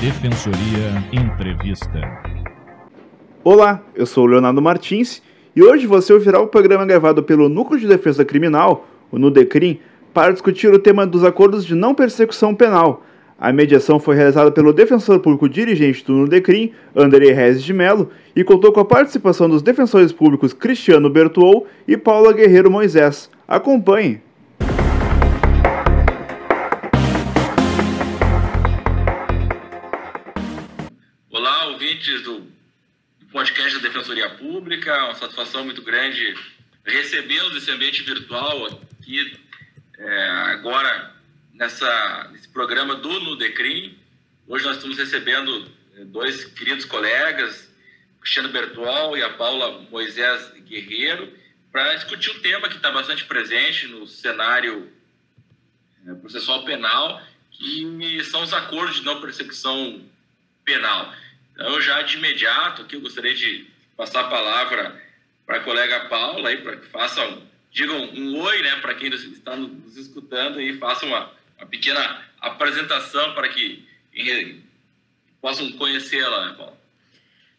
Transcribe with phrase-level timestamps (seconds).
[0.00, 2.00] Defensoria Entrevista.
[3.44, 5.22] Olá, eu sou o Leonardo Martins
[5.54, 9.78] e hoje você ouvirá o programa gravado pelo Núcleo de Defesa Criminal, o NUDECRIM,
[10.14, 13.04] para discutir o tema dos acordos de não persecução penal.
[13.38, 18.42] A mediação foi realizada pelo defensor público dirigente do NUDECRIM, André Reis de Mello, e
[18.42, 23.30] contou com a participação dos defensores públicos Cristiano Bertuol e Paula Guerreiro Moisés.
[23.46, 24.22] Acompanhe!
[32.00, 32.50] Ouvintes do
[33.30, 35.04] podcast da Defensoria Pública.
[35.04, 36.34] Uma satisfação muito grande
[36.84, 38.66] recebê-los nesse ambiente virtual
[38.98, 39.38] aqui,
[39.98, 41.14] é, agora
[41.52, 43.98] nessa, nesse programa do Nudecrim.
[44.48, 47.70] Hoje nós estamos recebendo é, dois queridos colegas,
[48.18, 51.30] Cristiano Bertual e a Paula Moisés Guerreiro,
[51.70, 54.90] para discutir um tema que está bastante presente no cenário
[56.06, 60.02] é, processual penal, que são os acordos de não persecução
[60.64, 61.12] penal.
[61.60, 64.98] Então, já de imediato, aqui eu gostaria de passar a palavra
[65.44, 69.94] para a colega Paula, para que façam, digam um oi né, para quem está nos
[69.94, 74.62] escutando e façam uma, uma pequena apresentação para que em,
[75.38, 76.78] possam conhecê-la, né, Paula.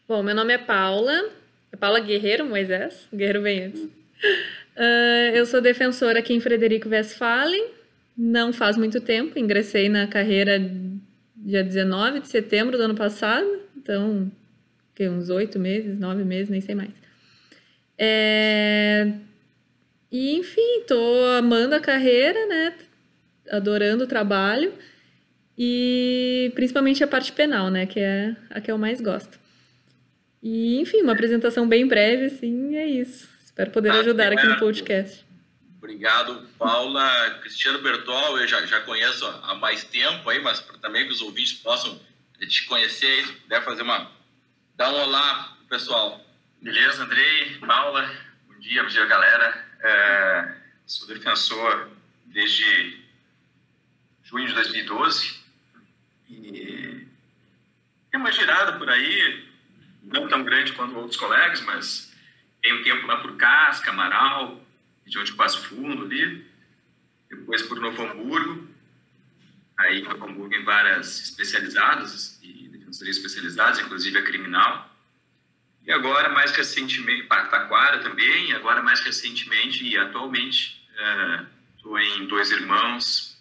[0.08, 1.30] Bom, meu nome é Paula,
[1.70, 3.82] é Paula Guerreiro Moisés, Guerreiro vem antes.
[3.82, 7.70] Uh, eu sou defensora aqui em Frederico Westphalen,
[8.18, 10.58] não faz muito tempo, ingressei na carreira
[11.36, 14.30] dia 19 de setembro do ano passado, então,
[15.00, 16.90] uns oito meses, nove meses, nem sei mais.
[17.98, 19.12] É...
[20.10, 22.74] E, enfim, tô amando a carreira, né?
[23.50, 24.72] Adorando o trabalho.
[25.56, 27.86] E principalmente a parte penal, né?
[27.86, 29.38] Que é a que eu mais gosto.
[30.42, 33.28] E, enfim, uma apresentação bem breve, assim, é isso.
[33.44, 35.24] Espero poder ah, ajudar aqui no podcast.
[35.78, 37.38] Obrigado, Paula.
[37.40, 41.54] Cristiano Bertol, eu já, já conheço há mais tempo aí, mas também que os ouvintes
[41.54, 41.98] possam
[42.46, 44.10] te conhecer aí, puder fazer uma.
[44.76, 46.24] dar um olá pro pessoal.
[46.60, 48.08] Beleza, Andrei, Paula,
[48.46, 49.68] bom dia, bom dia, galera.
[49.80, 50.54] É,
[50.86, 51.90] sou defensor
[52.26, 53.02] desde
[54.24, 55.40] junho de 2012
[56.30, 57.06] e
[58.10, 59.48] tem uma girada por aí,
[60.02, 62.12] não tão grande quanto outros colegas, mas
[62.70, 64.60] um tempo lá por Casca, Amaral,
[65.04, 66.46] de Passo Fundo ali,
[67.28, 68.71] depois por Novo Hamburgo,
[69.82, 74.90] aí em várias especializadas e defensorias especializadas, inclusive a criminal.
[75.84, 80.80] E agora, mais recentemente, Taquara também, agora mais recentemente e atualmente,
[81.76, 83.36] estou é, em Dois Irmãos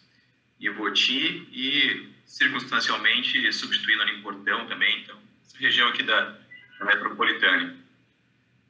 [0.60, 6.36] e Voti e circunstancialmente substituindo ali em Portão também, então, essa região aqui da,
[6.80, 7.76] da metropolitana.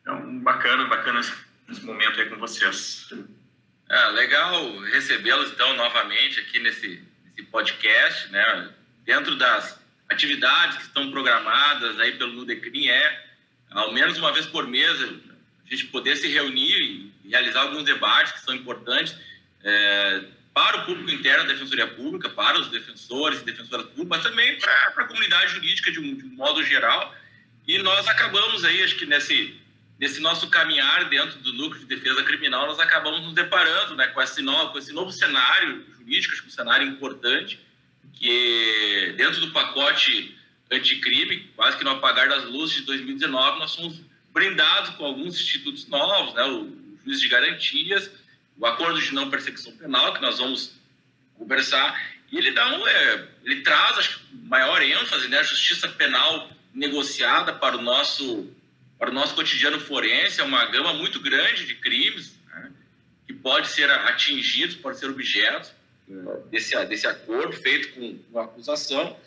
[0.02, 1.22] Então, bacana, bacana
[1.70, 3.14] esse momento aí com vocês.
[3.90, 7.04] É, legal recebê-los então novamente aqui nesse,
[7.46, 8.70] podcast, né?
[9.06, 9.80] Dentro das
[10.10, 13.26] atividades que estão programadas aí pelo Nudecrim é,
[13.72, 18.34] ao menos uma vez por mês, a gente poder se reunir e realizar alguns debates
[18.34, 19.16] que são importantes
[19.64, 24.24] é, para o público interno da Defensoria Pública, para os defensores e defensoras públicas, mas
[24.24, 27.16] também para a comunidade jurídica de um, de um modo geral.
[27.66, 29.58] E nós acabamos aí, acho que nesse
[30.02, 34.20] nesse nosso caminhar dentro do núcleo de defesa criminal, nós acabamos nos deparando né, com,
[34.20, 37.60] esse novo, com esse novo cenário jurídico, acho que um cenário importante,
[38.16, 40.36] que dentro do pacote
[40.72, 44.02] anticrime, quase que no apagar das luzes de 2019, nós somos
[44.34, 46.76] brindados com alguns institutos novos, né, o
[47.06, 48.10] juiz de garantias,
[48.58, 50.80] o acordo de não persecução penal, que nós vamos
[51.38, 51.96] conversar,
[52.32, 57.78] e ele dá um, é, ele traz acho, maior ênfase, né, justiça penal negociada para
[57.78, 58.50] o nosso
[59.02, 62.72] para o nosso cotidiano forense, é uma gama muito grande de crimes né,
[63.26, 65.72] que pode ser atingidos, pode ser objeto
[66.52, 69.20] desse, desse acordo feito com, com a acusação,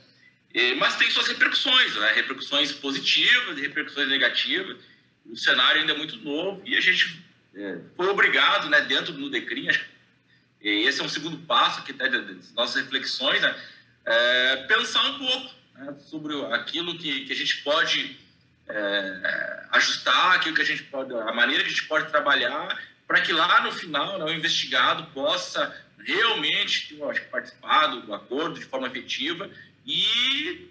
[0.78, 4.76] mas tem suas repercussões, né, repercussões positivas e repercussões negativas.
[5.26, 7.20] O cenário ainda é muito novo e a gente
[7.56, 9.66] é, foi obrigado, né, dentro do Decrim,
[10.60, 13.60] esse é um segundo passo aqui né, das nossas reflexões, né,
[14.04, 18.22] é, pensar um pouco né, sobre aquilo que, que a gente pode
[18.68, 23.20] é, ajustar aquilo que a gente pode, a maneira que a gente pode trabalhar para
[23.20, 28.86] que lá no final né, o investigado possa realmente acho, participar do acordo de forma
[28.86, 29.50] efetiva
[29.86, 30.68] e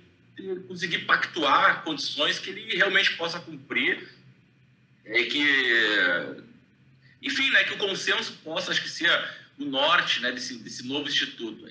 [0.67, 4.09] conseguir pactuar condições que ele realmente possa cumprir
[5.05, 6.43] e que
[7.21, 9.11] enfim né que o consenso possa acho que ser
[9.59, 11.69] o norte né desse, desse novo instituto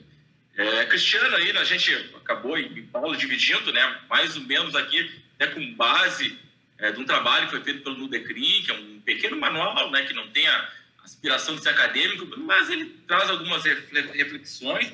[0.57, 5.22] é, Cristiano aí né, a gente acabou e Paulo dividindo né mais ou menos aqui
[5.49, 6.39] com base
[6.79, 10.05] é, de um trabalho que foi feito pelo Nudecrim, que é um pequeno manual, né,
[10.05, 10.69] que não tem a
[11.05, 14.93] aspiração de ser acadêmico, mas ele traz algumas reflexões.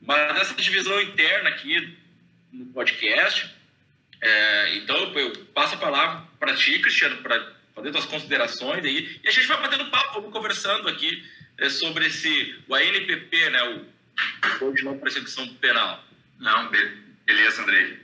[0.00, 1.96] Mas essa divisão interna aqui
[2.52, 3.52] no podcast.
[4.20, 9.20] É, então, eu passo a palavra para ti, Cristiano, para fazer tuas considerações aí.
[9.22, 11.24] E a gente vai batendo papo, vamos conversando aqui
[11.58, 13.86] é, sobre esse, o ANPP, né, o
[14.58, 16.04] Código de Não Perseguição Penal.
[16.38, 16.70] Não,
[17.26, 18.03] beleza, Andrei.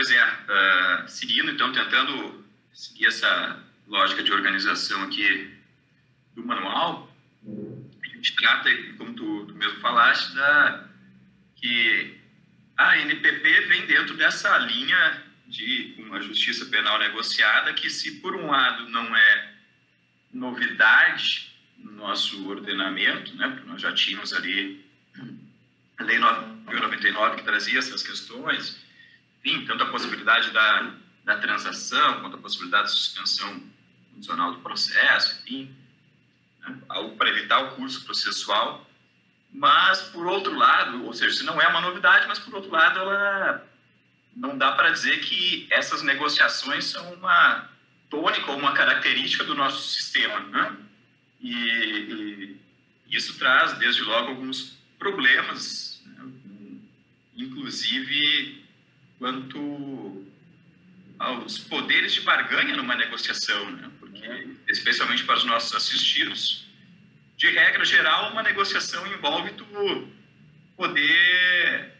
[0.00, 2.42] Pois é, uh, seguindo, então, tentando
[2.72, 5.54] seguir essa lógica de organização aqui
[6.34, 7.14] do manual,
[8.02, 10.88] a gente trata, como tu, tu mesmo falaste, da,
[11.56, 12.18] que
[12.78, 18.46] a NPP vem dentro dessa linha de uma justiça penal negociada que, se por um
[18.46, 19.52] lado não é
[20.32, 24.82] novidade no nosso ordenamento, né, porque nós já tínhamos ali
[25.98, 28.88] a Lei 9.099 que trazia essas questões,
[29.44, 30.94] enfim, tanto a possibilidade da,
[31.24, 33.62] da transação quanto a possibilidade de suspensão
[34.12, 35.74] condicional do processo, enfim,
[36.60, 38.86] né, algo para evitar o curso processual,
[39.52, 43.00] mas, por outro lado, ou seja, se não é uma novidade, mas, por outro lado,
[43.00, 43.66] ela
[44.36, 47.68] não dá para dizer que essas negociações são uma
[48.08, 50.40] tônica ou uma característica do nosso sistema.
[50.40, 50.76] Né?
[51.40, 52.56] E,
[53.06, 56.32] e isso traz, desde logo, alguns problemas, né?
[57.36, 58.59] inclusive
[59.20, 60.26] quanto
[61.18, 63.90] aos poderes de barganha numa negociação, né?
[64.00, 66.66] porque, especialmente para os nossos assistidos,
[67.36, 69.66] de regra geral, uma negociação envolve tu
[70.74, 71.92] poder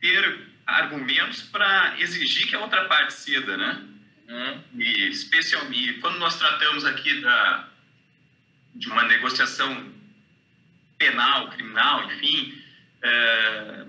[0.00, 3.82] ter argumentos para exigir que a outra parte ceda, né?
[4.28, 4.62] Uhum.
[4.80, 7.68] E especialmente quando nós tratamos aqui da
[8.74, 9.92] de uma negociação
[10.98, 12.62] penal, criminal, enfim,
[13.02, 13.84] é,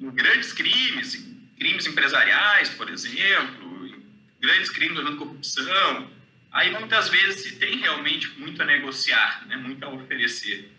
[0.00, 1.26] em grandes crimes,
[1.58, 4.02] crimes empresariais, por exemplo,
[4.40, 6.10] grandes crimes de corrupção,
[6.52, 10.72] aí muitas vezes se tem realmente muito a negociar, né, muito a oferecer.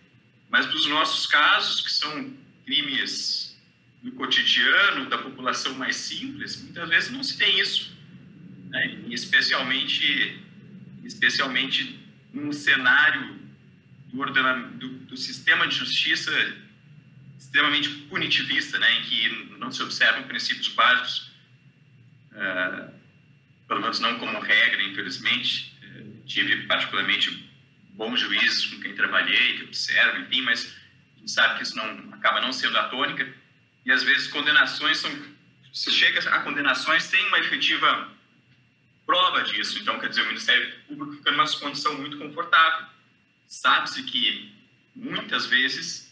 [0.50, 2.34] Mas dos nossos casos, que são
[2.66, 3.58] crimes
[4.02, 7.96] no cotidiano da população mais simples, muitas vezes não se tem isso.
[8.70, 9.00] Né?
[9.10, 10.40] Especialmente,
[11.04, 12.00] especialmente
[12.34, 13.38] num cenário
[14.06, 14.26] do,
[14.78, 16.32] do, do, sistema de justiça
[17.50, 19.00] extremamente punitivista, né?
[19.00, 21.32] em que não se observam princípios básicos,
[22.32, 22.94] uh,
[23.68, 25.76] pelo menos não como regra, infelizmente.
[25.84, 27.50] Uh, tive particularmente
[27.92, 30.76] bons juízes com quem trabalhei, que observo, enfim, mas
[31.16, 33.28] a gente sabe que isso não acaba não sendo a tônica
[33.84, 35.10] e às vezes condenações são
[35.74, 38.12] se chega a condenações sem uma efetiva
[39.06, 39.80] prova disso.
[39.80, 42.88] Então, quer dizer, o Ministério Público fica numa condição muito confortável.
[43.48, 44.54] Sabe-se que
[44.96, 46.09] muitas vezes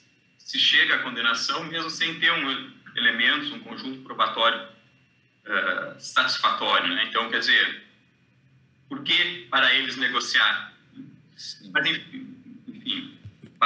[0.48, 4.66] se chega à condenação mesmo sem ter um elemento, um conjunto probatório
[5.46, 6.88] uh, satisfatório.
[6.88, 7.06] Né?
[7.10, 7.84] Então, quer dizer,
[8.88, 10.74] por que para eles negociar?
[11.74, 12.34] Mas, enfim,
[12.66, 13.20] enfim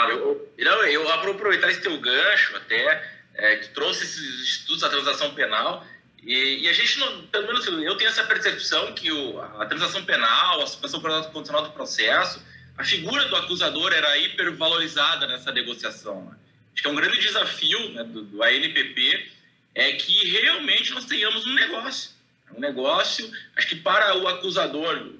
[0.10, 5.36] eu, não, eu aproveitar esse teu gancho até é, que trouxe esses estudos da transação
[5.36, 5.86] penal.
[6.24, 10.04] E, e, a gente, não, pelo menos eu tenho essa percepção que o, a transação
[10.04, 11.00] penal, a suspensão
[11.32, 12.44] condicional do processo,
[12.76, 16.26] a figura do acusador era hipervalorizada nessa negociação.
[16.26, 16.41] Né?
[16.74, 19.32] Acho que é um grande desafio né, do, do ANPP
[19.74, 22.12] é que realmente nós tenhamos um negócio.
[22.56, 25.14] Um negócio, acho que para o acusador,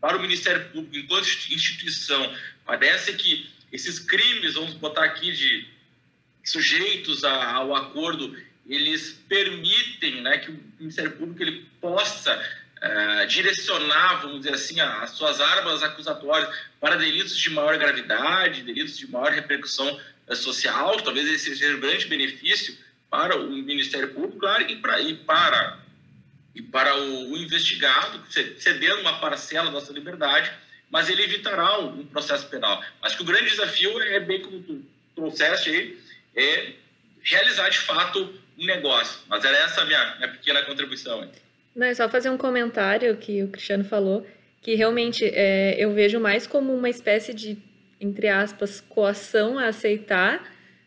[0.00, 2.34] para o Ministério Público, enquanto instituição,
[2.66, 5.66] parece que esses crimes, vamos botar aqui de
[6.44, 14.38] sujeitos ao acordo, eles permitem né, que o Ministério Público ele possa uh, direcionar, vamos
[14.38, 16.48] dizer assim, as suas armas acusatórias
[16.80, 20.00] para delitos de maior gravidade, delitos de maior repercussão
[20.34, 22.76] social, talvez esse seja um grande benefício
[23.10, 25.78] para o Ministério Público claro, e, para, e para,
[26.54, 28.22] e para o, o investigado,
[28.58, 30.52] cedendo uma parcela da sua liberdade,
[30.90, 32.82] mas ele evitará um, um processo penal.
[33.02, 34.82] Acho que o grande desafio é bem como tu
[35.14, 35.98] trouxeste aí,
[36.36, 36.72] é
[37.22, 39.20] realizar de fato um negócio.
[39.28, 41.28] Mas era essa a minha, minha pequena contribuição.
[41.74, 44.26] Não, é só fazer um comentário que o Cristiano falou,
[44.60, 47.56] que realmente é, eu vejo mais como uma espécie de,
[48.00, 50.42] entre aspas, coação a aceitar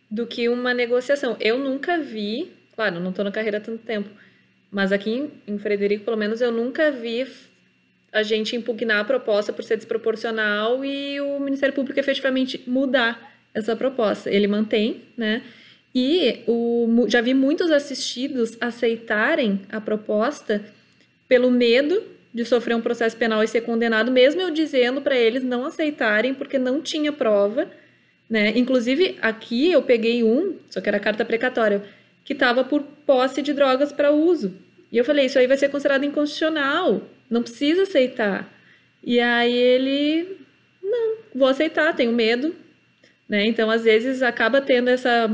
[0.10, 1.38] do que uma negociação.
[1.40, 4.10] Eu nunca vi, claro, não estou na carreira há tanto tempo,
[4.72, 7.28] mas aqui em, Frederico, pelo menos, eu nunca vi
[8.12, 13.76] a gente impugnar a proposta por ser desproporcional e o Ministério Público efetivamente mudar essa
[13.76, 14.30] proposta.
[14.30, 15.44] Ele mantém, né?
[15.96, 20.64] E o, já vi muitos assistidos aceitarem a proposta
[21.28, 22.04] pelo medo
[22.34, 26.34] de sofrer um processo penal e ser condenado, mesmo eu dizendo para eles não aceitarem
[26.34, 27.70] porque não tinha prova,
[28.30, 28.54] né?
[28.56, 31.84] Inclusive aqui eu peguei um, só que era carta precatória,
[32.24, 34.54] que estava por posse de drogas para uso.
[34.92, 38.52] E eu falei, isso aí vai ser considerado inconstitucional, não precisa aceitar.
[39.04, 40.38] E aí ele,
[40.82, 42.56] não, vou aceitar, tenho medo,
[43.28, 43.46] né?
[43.46, 45.30] Então, às vezes, acaba tendo essa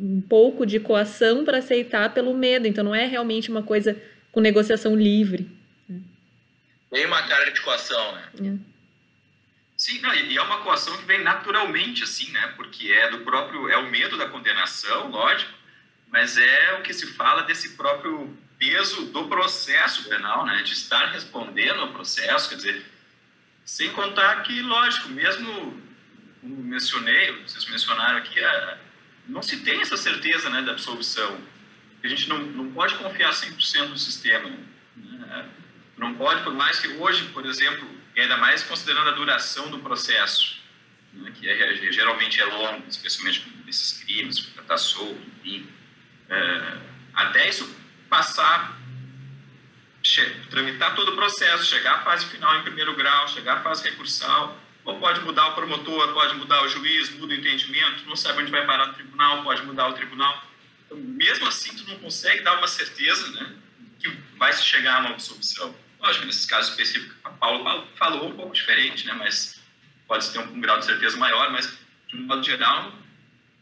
[0.00, 2.66] um pouco de coação para aceitar pelo medo.
[2.66, 3.96] Então não é realmente uma coisa
[4.32, 5.48] com negociação livre.
[6.94, 8.28] Tem uma cara de coação, né?
[8.38, 8.74] É.
[9.76, 12.54] Sim, não, e é uma coação que vem naturalmente, assim, né?
[12.56, 15.50] Porque é do próprio, é o medo da condenação, lógico,
[16.06, 20.62] mas é o que se fala desse próprio peso do processo penal, né?
[20.62, 22.86] De estar respondendo ao processo, quer dizer,
[23.64, 25.82] sem contar que, lógico, mesmo
[26.40, 28.78] como mencionei, vocês mencionaram aqui, a,
[29.26, 31.40] não se tem essa certeza né, da absolvição.
[32.04, 34.48] A gente não, não pode confiar 100% no sistema.
[34.48, 34.58] Né?
[35.96, 40.58] Não pode, por mais que hoje, por exemplo, ainda mais considerando a duração do processo,
[41.12, 45.68] né, que é, geralmente é longo, especialmente nesses crimes, para estar solto, enfim,
[46.28, 46.78] é,
[47.14, 47.72] até isso
[48.08, 48.78] passar,
[50.50, 54.60] tramitar todo o processo, chegar à fase final em primeiro grau, chegar à fase recursal,
[54.84, 58.50] ou pode mudar o promotor, pode mudar o juiz, muda o entendimento, não sabe onde
[58.50, 60.44] vai parar no tribunal, pode mudar o tribunal.
[60.84, 63.54] Então, mesmo assim, tu não consegue dar uma certeza né,
[63.98, 65.74] que vai se chegar a uma absolvição.
[66.04, 69.58] Lógico, nesses casos específicos, a Paulo falou um pouco diferente, né, mas
[70.06, 72.92] pode ter um, um grau de certeza maior, mas de um modo geral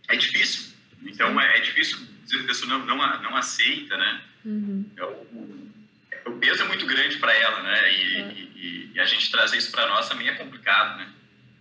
[0.08, 0.72] é difícil.
[1.04, 4.22] Então é, é difícil dizer que a pessoa não, não, não aceita, né?
[4.44, 4.90] Uhum.
[4.96, 7.92] É, o, o, peso é muito grande para ela, né?
[7.92, 8.32] E, é.
[8.32, 11.08] e, e, a gente trazer isso para nós também é complicado, né?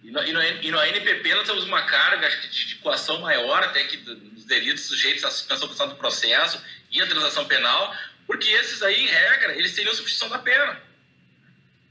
[0.03, 3.63] E no, e, no, e no ANPP nós temos uma carga de, de coação maior
[3.63, 6.59] até que dos delitos sujeitos à suspensão do processo
[6.89, 7.95] e à transação penal,
[8.27, 10.79] porque esses aí, em regra, eles teriam substituição da pena.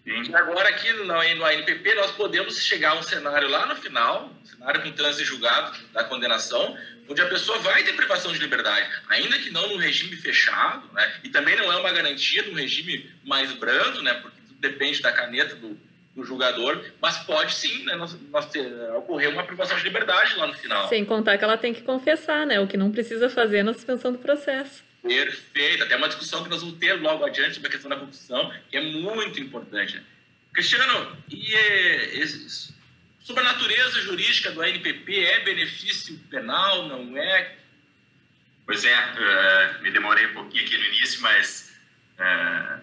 [0.07, 4.33] E agora aqui no, no ANPP nós podemos chegar a um cenário lá no final,
[4.43, 6.77] um cenário com trânsito julgado da condenação,
[7.09, 11.13] onde a pessoa vai ter privação de liberdade, ainda que não no regime fechado, né?
[11.23, 14.15] E também não é uma garantia de um regime mais brando, né?
[14.15, 15.79] Porque tudo depende da caneta do,
[16.15, 17.95] do julgador, mas pode sim, né?
[17.97, 20.89] Nós, nós ter, ocorrer uma privação de liberdade lá no final.
[20.89, 22.59] Sem contar que ela tem que confessar, né?
[22.59, 24.90] O que não precisa fazer na suspensão do processo.
[25.03, 25.85] Perfeito.
[25.85, 28.77] Até uma discussão que nós vamos ter logo adiante sobre a questão da confissão, que
[28.77, 30.01] é muito importante.
[30.53, 32.27] Cristiano, e é,
[33.21, 37.57] sobre a natureza jurídica do ANPP, é benefício penal, não é?
[38.67, 41.73] Pois é, uh, me demorei um pouquinho aqui no início, mas
[42.19, 42.81] uh,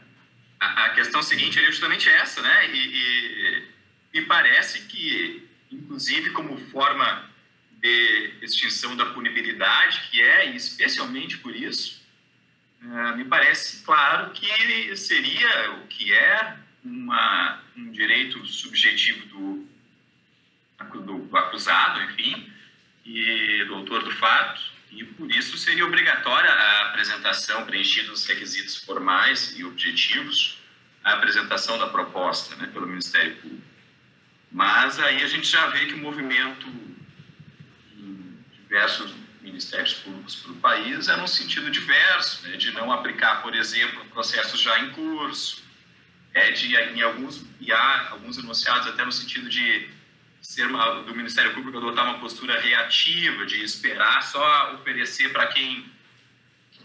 [0.59, 2.69] a, a, questão seguinte é justamente essa, né?
[2.73, 3.67] E,
[4.13, 7.29] me parece que, inclusive, como forma
[7.79, 11.96] de extinção da punibilidade, que é, e especialmente por isso, é,
[12.81, 19.67] me parece claro que seria o que é uma, um direito subjetivo do,
[21.01, 22.51] do acusado, enfim,
[23.05, 28.77] e do autor do fato, e por isso seria obrigatória a apresentação, preenchidos os requisitos
[28.77, 30.59] formais e objetivos,
[31.03, 33.67] a apresentação da proposta né, pelo Ministério Público.
[34.51, 36.67] Mas aí a gente já vê que o movimento
[37.97, 39.13] em diversos
[39.57, 44.05] ministérios públicos para o país é num sentido diverso, né, de não aplicar, por exemplo,
[44.05, 45.63] processos já em curso,
[46.33, 49.89] é de em alguns e há alguns enunciados até no sentido de
[50.41, 55.91] ser uma, do Ministério Público adotar uma postura reativa, de esperar só oferecer para quem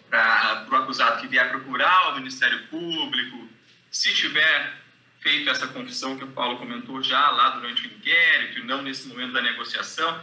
[0.09, 3.49] para o acusado que vier procurar o Ministério Público,
[3.91, 4.83] se tiver
[5.21, 9.09] feito essa confissão que o Paulo comentou já lá durante o inquérito e não nesse
[9.09, 10.21] momento da negociação,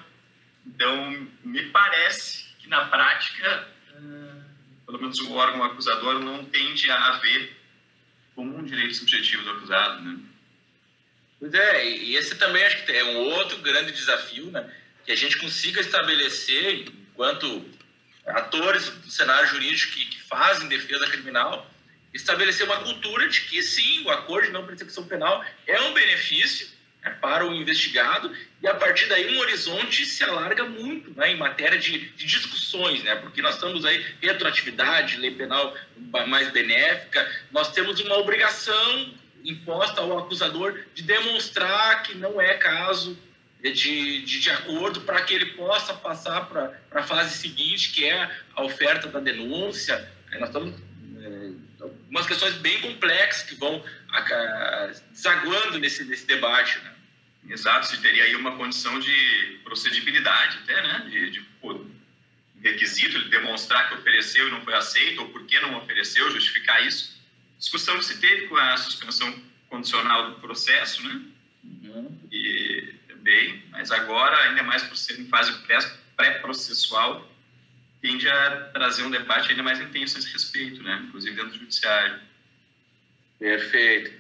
[0.70, 4.44] então, me parece que na prática, uh,
[4.86, 7.58] pelo menos o órgão acusador não tende a ver
[8.36, 10.20] como um direito subjetivo do acusado, né?
[11.40, 14.72] Pois é, e esse também acho que é um outro grande desafio, né?
[15.06, 17.66] Que a gente consiga estabelecer, enquanto
[18.28, 21.70] atores do cenário jurídico que, que fazem defesa criminal,
[22.14, 26.68] estabelecer uma cultura de que sim, o acordo de não persecução penal é um benefício
[27.04, 31.38] né, para o investigado e a partir daí um horizonte se alarga muito né, em
[31.38, 35.76] matéria de, de, discussões, né, porque nós estamos aí retroatividade, lei penal
[36.28, 39.14] mais benéfica, nós temos uma obrigação
[39.44, 43.18] imposta ao acusador de demonstrar que não é caso
[43.62, 48.30] de, de, de acordo para que ele possa passar para a fase seguinte, que é
[48.56, 50.10] a oferta da denúncia.
[50.40, 50.74] Nós estamos
[51.22, 51.50] é,
[51.82, 53.84] algumas questões bem complexas que vão
[55.12, 56.80] desaguando nesse, nesse debate.
[56.80, 56.96] Né?
[57.50, 61.08] Exato, se teria aí uma condição de procedibilidade até, né?
[61.10, 61.86] De, de pô,
[62.62, 66.86] requisito, ele demonstrar que ofereceu e não foi aceito, ou por que não ofereceu, justificar
[66.86, 67.20] isso.
[67.58, 69.34] Discussão que se teve com a suspensão
[69.70, 71.22] condicional do processo, né?
[71.64, 72.20] Uhum.
[72.32, 75.54] E também, mas agora, ainda mais por ser em fase
[76.16, 77.30] pré-processual,
[78.02, 81.04] tende a trazer um debate ainda mais intenso a esse respeito, né?
[81.08, 82.20] Inclusive dentro do judiciário.
[83.40, 84.12] Perfeito.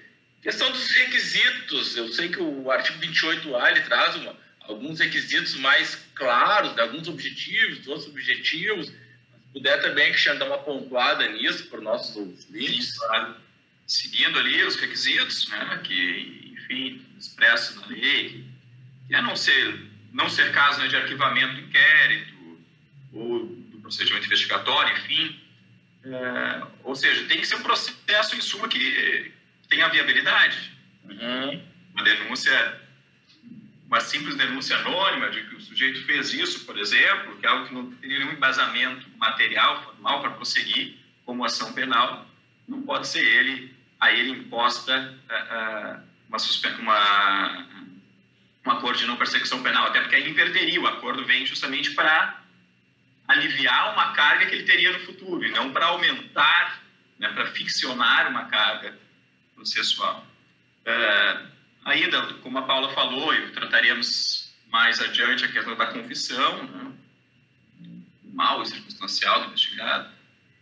[0.42, 5.96] Questão dos requisitos, eu sei que o artigo 28A ele traz uma, alguns requisitos mais
[6.16, 8.88] claros, de alguns objetivos, outros objetivos.
[8.88, 8.94] Se
[9.52, 12.98] puder também, Cristiano, dar uma pontuada nisso para os nossos ouvintes.
[13.86, 18.46] Seguindo ali os requisitos, né, que, enfim, expressos na lei,
[19.08, 22.60] que é não ser, não ser caso né, de arquivamento do inquérito
[23.12, 25.38] ou do procedimento investigatório, enfim.
[26.14, 29.32] É, ou seja, tem que ser um processo, em suma, que
[29.70, 30.72] tenha viabilidade.
[31.06, 31.64] Uhum.
[31.94, 32.80] Uma denúncia
[33.90, 37.68] uma simples denúncia anônima de que o sujeito fez isso, por exemplo, que é algo
[37.68, 42.28] que não teria nenhum embasamento material, formal para prosseguir como ação penal,
[42.68, 46.38] não pode ser ele a ele imposta uh, uma,
[46.80, 47.68] uma,
[48.66, 52.39] um acordo de não persecução penal, até porque aí inverteria, o acordo vem justamente para
[53.30, 56.84] aliviar uma carga que ele teria no futuro, e não para aumentar,
[57.18, 58.98] né, para ficcionar uma carga
[59.56, 60.28] processual.
[60.82, 61.50] Uh,
[61.86, 66.92] Ainda, como a Paula falou, e trataremos mais adiante a questão da confissão, né?
[68.34, 70.12] mal e circunstancial do investigado.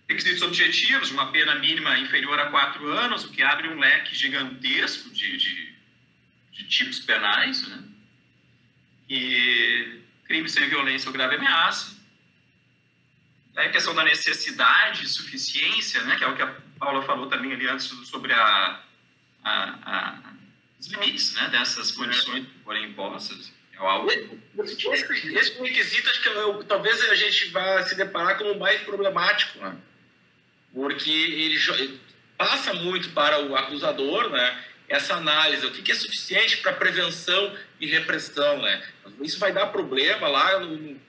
[0.08, 5.10] Requisitos objetivos, uma pena mínima inferior a quatro anos, o que abre um leque gigantesco
[5.10, 5.76] de, de,
[6.54, 7.84] de tipos penais, né?
[9.10, 11.97] E crime sem violência ou grave ameaça.
[13.66, 16.16] A questão da necessidade e suficiência, né?
[16.16, 18.82] Que é o que a Paula falou também ali antes sobre a,
[19.44, 20.34] a, a
[20.80, 23.52] os limites né, dessas condições que forem impostas.
[23.74, 24.10] É algo...
[24.12, 29.60] Esse, esse requisito, acho que eu, talvez a gente vá se deparar como mais problemático,
[29.60, 29.76] né?
[30.74, 32.00] porque ele
[32.38, 34.64] passa muito para o acusador, né?
[34.88, 38.88] Essa análise, o que é suficiente para prevenção e repressão, né?
[39.22, 41.00] Isso vai dar problema lá no,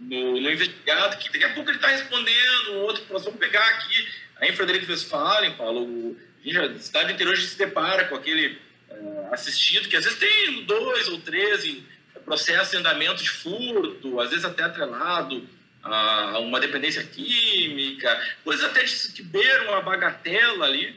[0.00, 4.08] no, no investigado, que daqui a pouco ele está respondendo, outro, nós vamos pegar aqui,
[4.36, 8.58] aí em Frederico Westphalen, Paulo, a cidade interior a gente se depara com aquele
[8.90, 11.84] uh, assistido, que às vezes tem dois ou três em
[12.24, 15.48] processo de andamento de furto, às vezes até atrelado
[15.82, 20.96] a uma dependência química, coisas até que beiram uma bagatela ali,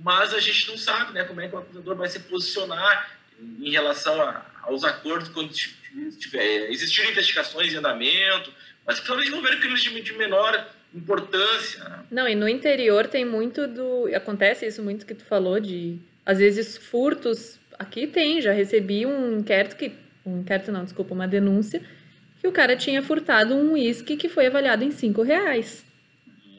[0.00, 3.70] mas a gente não sabe né, como é que o acusador vai se posicionar em
[3.70, 5.28] relação a, aos acordos
[6.18, 8.52] tiver, existirem investigações em andamento,
[8.86, 11.84] mas principalmente envolver crimes de, de menor importância.
[11.84, 12.04] Né?
[12.10, 14.08] Não, e no interior tem muito do.
[14.14, 15.98] Acontece isso muito que tu falou de
[16.28, 17.58] às vezes, furtos.
[17.78, 19.92] Aqui tem, já recebi um inquérito que.
[20.26, 21.80] Um inquérito não, desculpa, uma denúncia
[22.38, 25.86] que o cara tinha furtado um uísque que foi avaliado em cinco reais.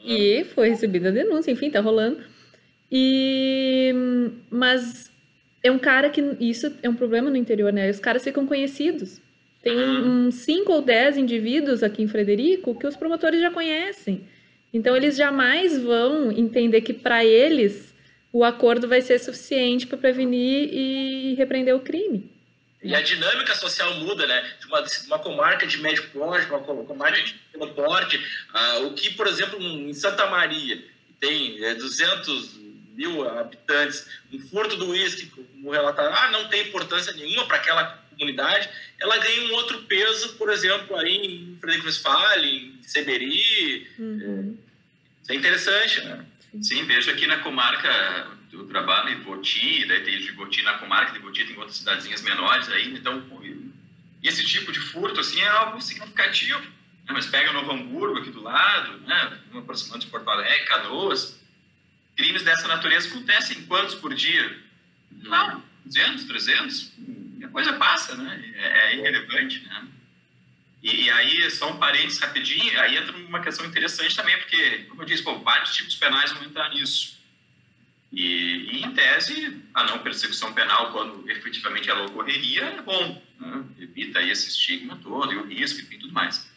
[0.04, 2.20] E foi recebida a denúncia, enfim, tá rolando.
[2.90, 3.94] E
[4.50, 5.08] mas
[5.62, 7.90] é um cara que isso é um problema no interior, né?
[7.90, 9.20] Os caras ficam conhecidos.
[9.62, 14.26] Tem uns cinco ou dez indivíduos aqui em Frederico que os promotores já conhecem.
[14.72, 17.94] Então eles jamais vão entender que para eles
[18.32, 22.30] o acordo vai ser suficiente para prevenir e repreender o crime.
[22.82, 24.42] E a dinâmica social muda, né?
[24.58, 29.10] De uma, uma comarca de médio porte, uma comarca de pequeno porte, uh, o que,
[29.10, 30.82] por exemplo, em Santa Maria,
[31.18, 32.58] tem é, 200
[33.00, 37.98] mil habitantes, um furto do uísque, como relataram, ah, não tem importância nenhuma para aquela
[38.10, 38.68] comunidade,
[39.00, 43.88] ela ganha um outro peso, por exemplo, aí em Frederico Westphalen, em Seberi.
[43.98, 44.58] Uhum.
[45.22, 46.26] Isso é interessante, né?
[46.60, 47.88] Sim, vejo aqui na comarca,
[48.52, 52.20] eu trabalho em Voti, daí tem de Voti na comarca de Voti, tem outras cidadezinhas
[52.20, 53.22] menores aí, então
[54.22, 56.60] esse tipo de furto, assim, é algo significativo.
[56.60, 57.12] Né?
[57.12, 59.38] Mas pega Novo Hamburgo aqui do lado, né?
[59.54, 61.39] aproximando de Porto Alegre, Canoas,
[62.16, 64.58] crimes dessa natureza acontecem quantos por dia?
[65.10, 66.92] Não, 200, 300,
[67.38, 68.52] e a coisa passa, né?
[68.54, 69.88] É, é irrelevante, né?
[70.82, 75.02] E, e, aí, só um parênteses rapidinho, aí entra uma questão interessante também, porque, como
[75.02, 77.18] eu disse, pô, vários tipos penais vão entrar nisso.
[78.12, 78.24] E,
[78.72, 83.22] e, em tese, a não persecução penal, quando efetivamente ela ocorreria, é bom.
[83.38, 83.64] Né?
[83.78, 86.49] Evita aí esse estigma todo e o risco e tudo mais.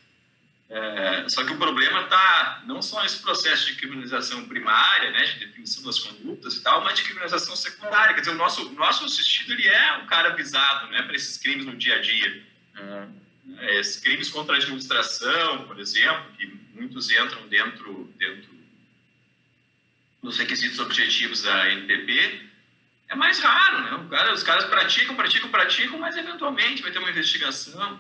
[0.76, 5.46] É, só que o problema está não só nesse processo de criminalização primária, né, de
[5.46, 8.16] definição das condutas e tal, mas de criminalização secundária.
[8.16, 11.66] Quer dizer, o nosso, nosso assistido ele é um cara avisado né, para esses crimes
[11.66, 12.44] no dia a dia.
[12.76, 13.24] É
[13.58, 18.54] é, crimes contra a administração, por exemplo, que muitos entram dentro, dentro
[20.22, 22.50] dos requisitos objetivos da NPP,
[23.10, 24.08] é mais raro, né?
[24.10, 28.00] Cara, os caras praticam, praticam, praticam, mas eventualmente vai ter uma investigação.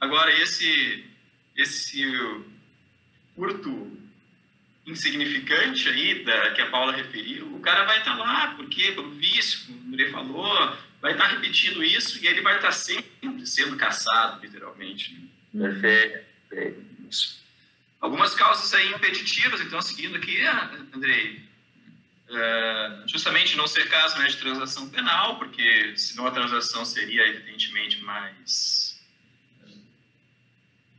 [0.00, 1.04] Agora, esse,
[1.56, 2.04] esse
[3.34, 3.90] curto
[4.86, 9.66] insignificante aí da, que a Paula referiu, o cara vai estar lá, porque pelo vício,
[9.66, 14.40] como o Murray falou, vai estar repetindo isso e ele vai estar sempre sendo caçado,
[14.42, 15.30] literalmente.
[15.52, 15.68] Né?
[15.68, 15.80] Uhum.
[15.80, 16.84] Perfeito.
[17.08, 17.42] Isso.
[18.00, 20.38] Algumas causas aí impeditivas, então, seguindo aqui,
[20.94, 21.42] Andrei,
[22.28, 28.02] é, justamente não ser caso né, de transação penal, porque senão a transação seria, evidentemente,
[28.02, 28.83] mais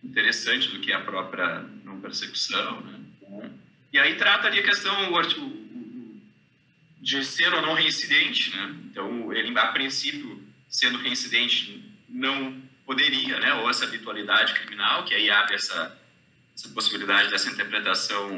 [0.05, 2.99] interessante do que a própria não persecução, né?
[3.91, 4.93] E aí trata ali a questão
[6.99, 8.75] de ser ou não reincidente, né?
[8.85, 13.53] Então, ele, a princípio, sendo reincidente, não poderia, né?
[13.53, 15.97] Ou essa habitualidade criminal, que aí abre essa,
[16.53, 18.29] essa possibilidade dessa interpretação,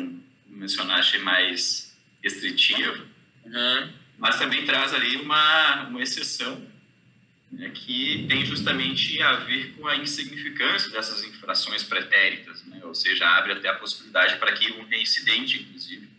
[0.43, 3.05] como mencionaste, mais restritiva.
[3.45, 3.93] Uhum.
[4.17, 6.65] Mas também traz ali uma, uma exceção,
[7.51, 7.69] né?
[7.73, 12.81] que tem justamente a ver com a insignificância dessas infrações pretéritas, né?
[12.83, 16.09] Ou seja, abre até a possibilidade para que um reincidente, inclusive,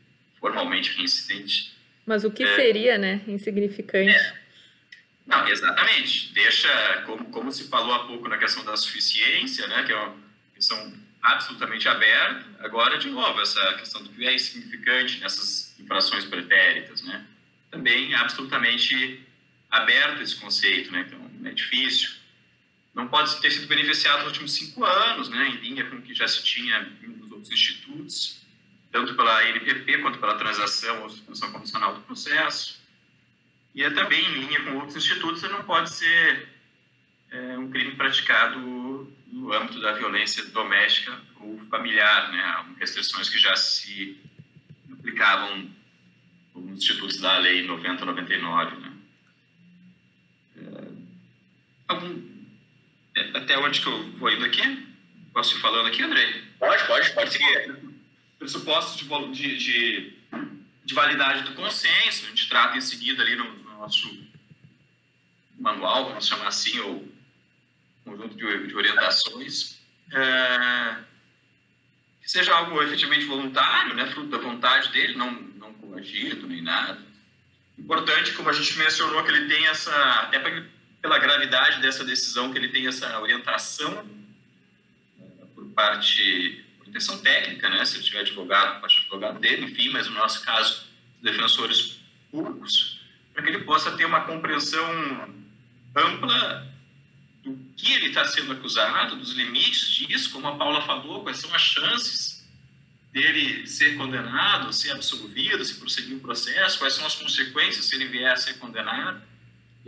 [0.40, 1.76] formalmente reincidente...
[2.06, 3.20] Mas o que é, seria, né?
[3.26, 4.10] Insignificante.
[4.10, 4.34] É,
[5.28, 6.32] não, exatamente.
[6.32, 10.16] Deixa, como, como se falou há pouco na questão da suficiência, né, que é uma
[10.54, 17.02] questão absolutamente aberta, agora, de novo, essa questão do que é insignificante nessas infrações pretéritas,
[17.02, 17.26] né,
[17.70, 19.20] também absolutamente
[19.70, 22.10] aberto esse conceito, né, então é difícil.
[22.94, 26.14] Não pode ter sido beneficiado nos últimos cinco anos, né, em linha com o que
[26.14, 28.40] já se tinha nos outros institutos,
[28.90, 32.78] tanto pela NPP quanto pela transação ou suspensão condicional do processo
[33.78, 36.48] e é também em linha com outros institutos, não pode ser
[37.30, 42.74] é, um crime praticado no âmbito da violência doméstica ou familiar, né?
[42.80, 44.18] Restrições que já se
[44.92, 45.70] aplicavam
[46.56, 48.92] nos institutos da Lei 9099, né?
[50.56, 50.88] É,
[51.88, 52.22] algum,
[53.34, 54.86] até onde que eu vou indo aqui?
[55.32, 56.44] Posso ir falando aqui, Andrei?
[56.58, 57.78] Pode, pode, pode seguir.
[58.38, 60.18] Pressupostos de, de, de,
[60.84, 64.26] de validade do consenso, a gente trata em seguida ali no, nosso
[65.58, 67.08] manual, vamos chamar assim, ou
[68.04, 69.78] conjunto de, de orientações,
[70.12, 70.96] é,
[72.20, 77.00] que seja algo efetivamente voluntário, né, fruto da vontade dele, não, não coagido nem nada.
[77.78, 80.40] Importante, como a gente mencionou, que ele tem essa, até
[81.00, 84.04] pela gravidade dessa decisão, que ele tem essa orientação
[85.20, 89.38] é, por parte, por intenção técnica, né, se ele tiver advogado, por parte do advogado
[89.38, 90.86] dele, enfim, mas no nosso caso,
[91.22, 93.00] defensores públicos,
[93.32, 95.34] para que ele possa ter uma compreensão
[95.94, 96.66] ampla
[97.42, 101.54] do que ele está sendo acusado, dos limites disso, como a Paula falou, quais são
[101.54, 102.38] as chances
[103.12, 108.06] dele ser condenado, ser absolvido, se prosseguir o processo, quais são as consequências se ele
[108.06, 109.22] vier a ser condenado.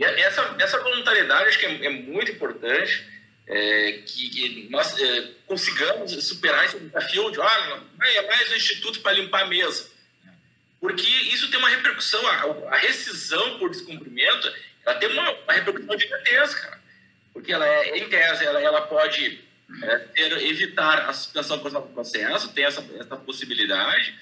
[0.01, 3.07] E essa, essa voluntariedade acho que é, é muito importante,
[3.47, 8.99] é, que, que, nós é, consigamos superar esse desafio de, ah, é mais um instituto
[9.01, 9.91] para limpar a mesa.
[10.79, 14.51] Porque isso tem uma repercussão, a, a rescisão por descumprimento,
[14.83, 16.81] ela tem uma, uma repercussão gigantesca,
[17.31, 19.39] porque ela é, em tese, ela, ela pode
[19.83, 24.15] é, ter, evitar a suspensão do processo, tem essa, essa possibilidade,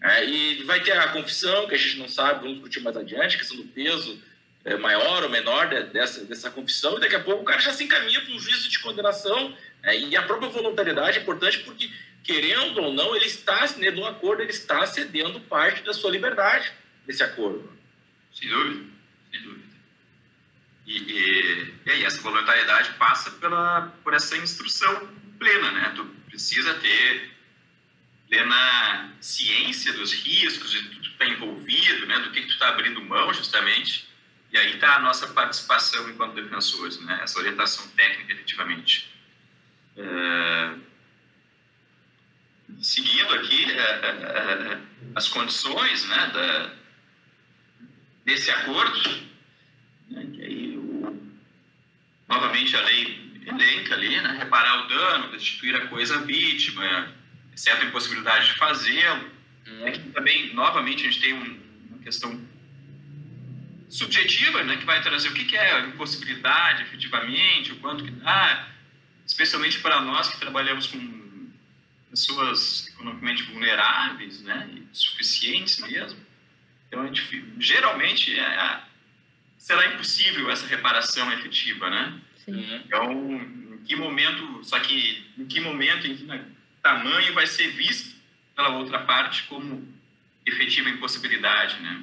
[0.00, 3.36] é, e vai ter a confissão, que a gente não sabe, vamos discutir mais adiante,
[3.36, 4.26] questão do peso
[4.76, 7.84] maior ou menor de, dessa, dessa confissão, e daqui a pouco o cara já se
[7.84, 11.90] encaminha para um juízo de condenação, é, e a própria voluntariedade é importante porque
[12.22, 16.70] querendo ou não, ele está, no acordo, ele está cedendo parte da sua liberdade
[17.06, 17.72] nesse acordo.
[18.32, 18.84] Sem dúvida,
[19.30, 19.68] sem dúvida.
[20.86, 25.92] E, e, e aí, essa voluntariedade passa pela, por essa instrução plena, né?
[25.96, 27.30] Tu precisa ter
[28.28, 32.18] plena ciência dos riscos, de tudo que está envolvido, né?
[32.20, 34.07] Do que, que tu está abrindo mão, justamente.
[34.50, 37.20] E aí está a nossa participação enquanto defensores, né?
[37.22, 39.12] Essa orientação técnica, efetivamente.
[39.96, 40.88] É
[42.80, 44.78] seguindo aqui é, é, é,
[45.14, 46.74] as condições né, da,
[48.24, 49.28] desse acordo,
[50.10, 51.32] né, que aí o,
[52.28, 57.12] novamente a lei elenca ali, né, reparar o dano, destituir a coisa à vítima,
[57.52, 59.38] exceto a impossibilidade de fazê-lo.
[59.86, 62.40] Aqui também, novamente, a gente tem um, uma questão
[63.88, 68.68] subjetiva, né, que vai trazer o que, que é impossibilidade efetivamente, o quanto que dá,
[69.26, 71.50] especialmente para nós que trabalhamos com
[72.10, 76.18] pessoas economicamente vulneráveis, né, e suficientes mesmo.
[76.88, 78.80] Então, a gente, geralmente, é,
[79.58, 82.20] será impossível essa reparação efetiva, né?
[82.44, 82.82] Sim.
[82.86, 86.26] Então, em que momento, só que em que momento, em que
[86.82, 88.16] tamanho vai ser visto
[88.56, 89.86] pela outra parte como
[90.46, 92.02] efetiva impossibilidade, né?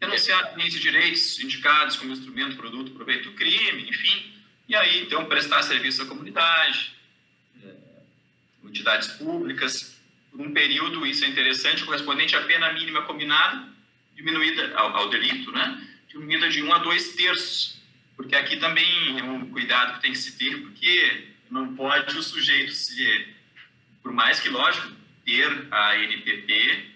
[0.00, 4.32] Denunciar bens e direitos indicados como instrumento, produto, proveito do crime, enfim,
[4.68, 6.92] e aí, então, prestar serviço à comunidade,
[8.70, 13.68] entidades públicas, por um período, isso é interessante, correspondente à pena mínima combinada,
[14.14, 15.86] diminuída ao, ao delito, né?
[16.08, 17.80] diminuída de um a dois terços,
[18.16, 22.22] porque aqui também é um cuidado que tem que se ter, porque não pode o
[22.22, 23.34] sujeito ser,
[24.02, 24.88] por mais que, lógico,
[25.24, 26.90] ter a NPP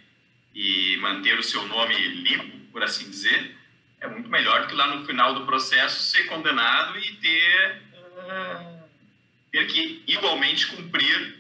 [0.54, 3.56] e manter o seu nome limpo, por assim dizer,
[4.00, 8.82] é muito melhor do que lá no final do processo ser condenado e ter uh,
[9.52, 11.36] ter que igualmente cumprir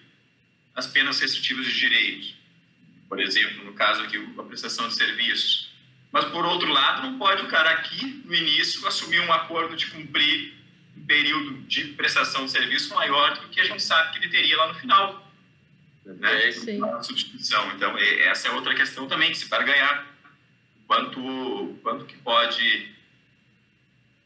[0.76, 2.36] as penas restritivas de direitos.
[3.08, 5.74] Por exemplo, no caso aqui, a prestação de serviços.
[6.12, 9.88] Mas, por outro lado, não pode o cara aqui, no início, assumir um acordo de
[9.88, 10.54] cumprir
[10.96, 14.56] um período de prestação de serviço maior do que a gente sabe que ele teria
[14.56, 15.32] lá no final.
[16.04, 16.52] Né?
[16.52, 16.80] Sim.
[16.84, 17.72] A substituição.
[17.72, 20.13] Então, essa é outra questão também, que se para ganhar,
[20.86, 22.94] quanto, quanto que pode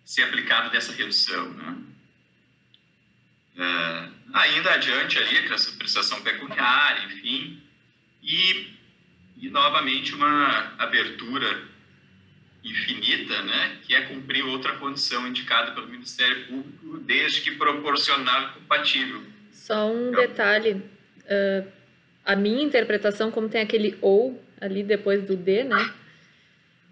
[0.05, 1.77] ser aplicado dessa redução, né?
[3.59, 7.61] É, ainda adiante ali, essa prestação pecuniária, enfim,
[8.23, 8.73] e,
[9.37, 11.67] e novamente uma abertura
[12.65, 18.53] infinita, né, que é cumprir outra condição indicada pelo Ministério Público, desde que proporcional e
[18.61, 19.23] compatível.
[19.53, 21.69] Só um então, detalhe, uh,
[22.25, 25.93] a minha interpretação, como tem aquele ou ali depois do D, né,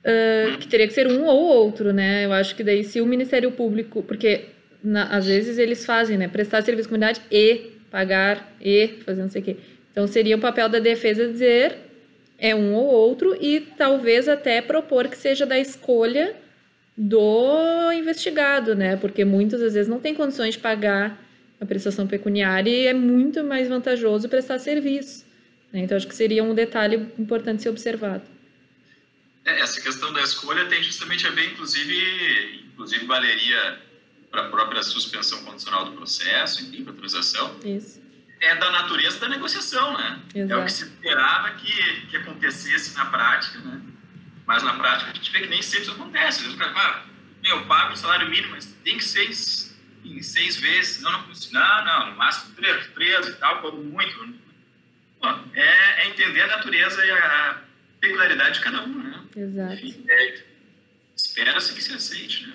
[0.05, 3.07] uh, que teria que ser um ou outro, né, eu acho que daí se o
[3.07, 4.47] Ministério Público, porque
[4.87, 6.29] na, às vezes eles fazem, né?
[6.29, 9.57] Prestar serviço à comunidade e pagar e fazer não sei o quê.
[9.91, 11.77] Então seria o papel da defesa dizer
[12.39, 16.37] é um ou outro e talvez até propor que seja da escolha
[16.97, 18.97] do investigado, né?
[18.97, 21.21] Porque muitas às vezes não tem condições de pagar
[21.61, 25.27] a prestação pecuniária e é muito mais vantajoso prestar serviço.
[25.73, 25.81] Né?
[25.81, 28.23] Então acho que seria um detalhe importante ser observado.
[29.47, 33.81] É, essa questão da escolha tem justamente a ver, inclusive, inclusive valeria
[34.31, 37.59] para a própria suspensão condicional do processo, enfim, para a transação.
[37.65, 38.05] Isso.
[38.41, 40.21] É da natureza da negociação, né?
[40.35, 40.53] Exato.
[40.53, 43.81] É o que se esperava que, que acontecesse na prática, né?
[44.45, 46.27] Mas na prática a gente vê que nem sempre isso acontece.
[46.27, 47.07] Às vezes o cara fala,
[47.43, 49.31] meu, eu pago o salário mínimo, mas tem que ser
[50.05, 51.01] em seis vezes.
[51.03, 54.35] Não, não, não, não no máximo três, três e tal, quando muito.
[55.21, 57.66] Pô, é, é, entender a natureza e a
[58.07, 59.25] peculiaridade de cada um, né?
[59.37, 59.75] Exato.
[59.75, 60.43] Enfim, é,
[61.17, 62.55] Espera-se que se aceite, né?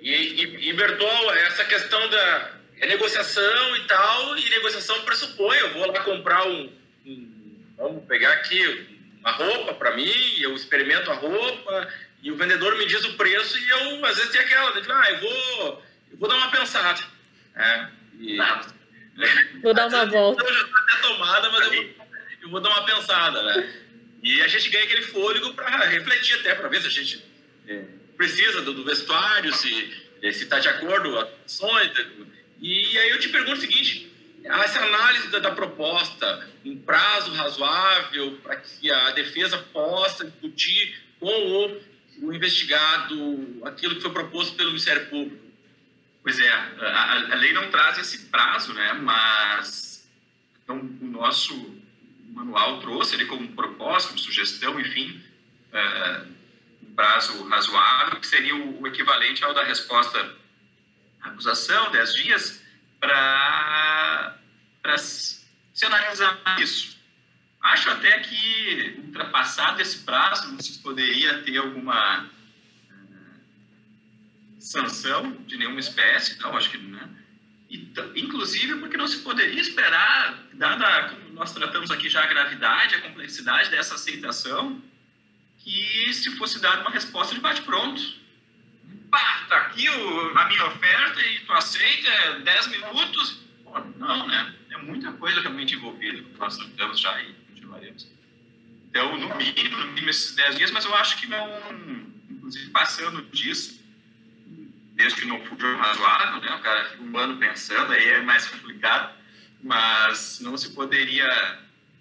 [0.00, 5.72] E, e, e Bertol, essa questão da é negociação e tal, e negociação pressupõe, eu
[5.72, 6.72] vou lá comprar um,
[7.06, 11.88] um vamos pegar aqui uma roupa para mim, eu experimento a roupa,
[12.22, 15.10] e o vendedor me diz o preço, e eu às vezes tem aquela, né, ah,
[15.10, 17.02] eu vou, eu vou dar uma pensada.
[17.54, 17.88] É,
[18.20, 18.38] e,
[19.62, 20.44] vou dar uma volta.
[20.44, 22.06] Eu já estou até tomada, mas eu vou,
[22.42, 23.85] eu vou dar uma pensada, né?
[24.26, 27.24] E a gente ganha aquele fôlego para refletir até, para ver se a gente
[27.68, 27.84] é,
[28.16, 29.88] precisa do, do vestuário, se
[30.20, 31.92] está de acordo as ações.
[32.60, 34.12] E aí eu te pergunto o seguinte:
[34.42, 41.28] essa análise da, da proposta, um prazo razoável para que a defesa possa discutir com
[41.28, 41.80] o,
[42.22, 45.46] o, investigado aquilo que foi proposto pelo Ministério Público?
[46.24, 48.92] Pois é, a, a lei não traz esse prazo, né?
[48.94, 50.10] Mas
[50.64, 51.75] então, o nosso
[52.36, 55.24] manual trouxe ele como proposta, como sugestão, enfim,
[55.72, 56.26] uh,
[56.94, 60.36] prazo razoável, que seria o, equivalente ao da resposta
[61.22, 62.62] à acusação, 10 dias,
[63.00, 64.38] para
[64.98, 66.94] se analisar isso.
[67.62, 72.28] Acho até que, ultrapassado esse prazo, não se poderia ter alguma uh,
[74.60, 76.98] sanção de nenhuma espécie, não, acho que não.
[76.98, 77.15] Né?
[77.68, 83.00] Inclusive porque não se poderia esperar, dada como nós tratamos aqui já a gravidade, a
[83.00, 84.80] complexidade dessa aceitação,
[85.58, 88.00] que se fosse dada uma resposta de bate-pronto.
[89.10, 93.40] Pá, tá aqui o, a minha oferta e tu aceita, é 10 minutos.
[93.64, 94.54] Pô, não, né?
[94.70, 98.08] É muita coisa realmente envolvida, nós tratamos já e continuaremos.
[98.88, 101.48] Então, no mínimo, no mínimo esses 10 dias, mas eu acho que não,
[102.30, 103.80] inclusive passando disso,
[104.96, 106.56] desde que não for razoável, né?
[106.56, 109.14] O cara fica um ano pensando, aí é mais complicado,
[109.62, 111.28] mas não se poderia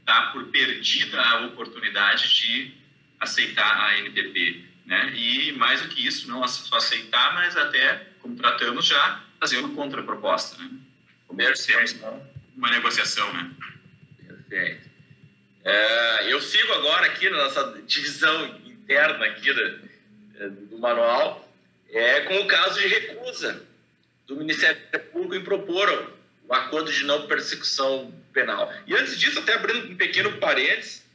[0.05, 2.73] dar por perdida a oportunidade de
[3.19, 5.13] aceitar a NTP, né?
[5.13, 9.75] E mais do que isso, não só aceitar, mas até, como tratamos já, fazer uma
[9.75, 10.69] contraproposta, né?
[11.27, 11.99] Comerciais,
[12.55, 13.51] uma negociação, né?
[14.25, 14.89] Perfeito.
[15.65, 21.44] É, eu sigo agora aqui na nossa divisão interna aqui do, do manual,
[21.97, 23.63] é com o caso de recusa
[24.27, 24.77] do Ministério
[25.11, 26.13] Público em propor
[26.47, 28.71] o acordo de não persecução penal.
[28.85, 31.05] E antes disso, até abrindo um pequeno parênteses,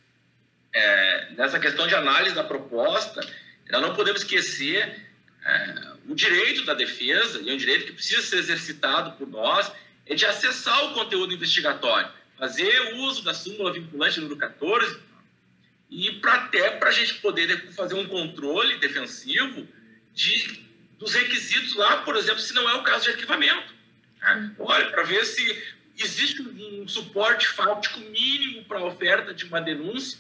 [0.73, 3.21] é, nessa questão de análise da proposta,
[3.71, 5.07] nós não podemos esquecer
[5.45, 9.71] é, o direito da defesa, e é um direito que precisa ser exercitado por nós,
[10.07, 14.99] é de acessar o conteúdo investigatório, fazer uso da súmula vinculante número 14,
[15.91, 19.69] e para até para a gente poder fazer um controle defensivo
[20.15, 20.70] de,
[21.01, 23.75] dos requisitos lá, por exemplo, se não é o caso de arquivamento.
[24.21, 24.55] Né?
[24.59, 25.65] Olha, para ver se
[25.99, 30.19] existe um suporte fáutico mínimo para a oferta de uma denúncia,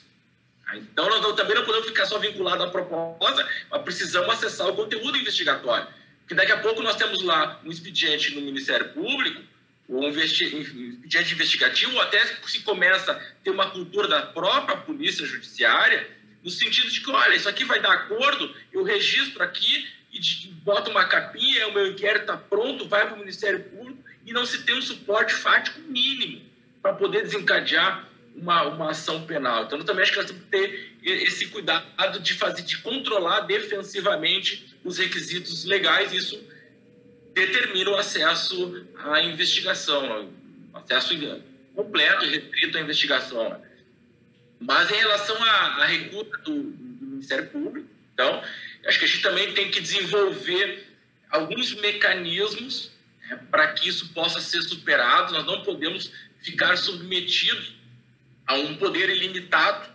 [0.72, 5.18] então, nós também não podemos ficar só vinculados à proposta, mas precisamos acessar o conteúdo
[5.18, 5.86] investigatório.
[6.20, 9.42] Porque daqui a pouco nós temos lá um expediente no Ministério Público
[9.88, 16.08] ou expediente investigativo, ou até se começa a ter uma cultura da própria polícia judiciária,
[16.44, 20.90] no sentido de que, olha, isso aqui vai dar acordo, eu registro aqui e boto
[20.90, 24.62] uma capinha, o meu inquérito está pronto, vai para o Ministério Público e não se
[24.64, 26.42] tem um suporte fático mínimo
[26.82, 29.64] para poder desencadear uma, uma ação penal.
[29.64, 33.40] Então, eu também acho que nós temos que ter esse cuidado de fazer, de controlar
[33.40, 36.12] defensivamente os requisitos legais.
[36.12, 36.42] Isso
[37.34, 40.32] determina o acesso à investigação,
[40.74, 41.14] acesso
[41.74, 43.62] completo e restrito à investigação.
[44.58, 48.42] Mas em relação à, à recusa do, do, Ministério Público, então,
[48.86, 50.86] acho que a gente também tem que desenvolver
[51.30, 52.90] alguns mecanismos
[53.28, 55.32] né, para que isso possa ser superado.
[55.32, 57.74] Nós não podemos ficar submetidos
[58.46, 59.88] a um poder ilimitado.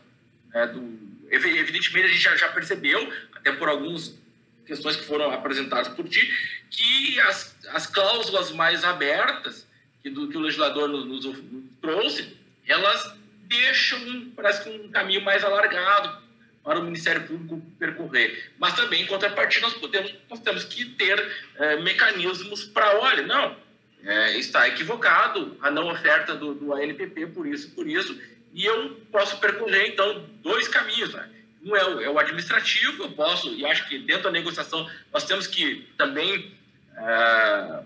[0.54, 0.98] Né, do,
[1.30, 4.18] evidentemente, a gente já, já percebeu, até por algumas
[4.66, 6.28] questões que foram apresentadas por ti,
[6.72, 9.68] que as, as cláusulas mais abertas
[10.02, 11.38] que, do, que o legislador nos, nos,
[11.82, 12.36] trouxe,
[12.68, 16.25] elas deixam, parece que um caminho mais alargado
[16.66, 18.52] para o Ministério Público percorrer.
[18.58, 23.56] Mas também, em contrapartida, nós, podemos, nós temos que ter é, mecanismos para, olha, não,
[24.04, 28.20] é, está equivocado a não oferta do, do ANPP por isso por isso,
[28.52, 31.14] e eu posso percorrer, então, dois caminhos.
[31.14, 31.30] Né?
[31.64, 35.24] Um é o, é o administrativo, eu posso, e acho que dentro da negociação nós
[35.24, 36.52] temos que também
[36.98, 37.84] é,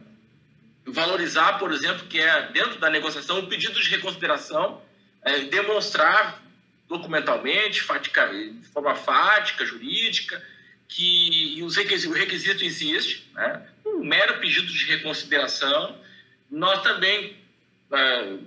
[0.86, 4.82] valorizar, por exemplo, que é dentro da negociação o pedido de reconsideração,
[5.22, 6.42] é, demonstrar
[6.90, 10.44] documentalmente, de forma fática, jurídica,
[10.88, 13.68] que os o requisito existe, né?
[13.86, 15.96] um mero pedido de reconsideração.
[16.50, 17.38] Nós também
[17.92, 18.38] é,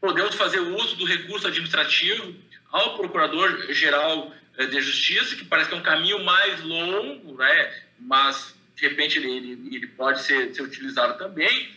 [0.00, 2.34] podemos fazer uso do recurso administrativo
[2.70, 7.82] ao Procurador-Geral é, de Justiça, que parece que é um caminho mais longo, né?
[7.98, 11.68] mas de repente ele, ele, pode ser, ser utilizado também.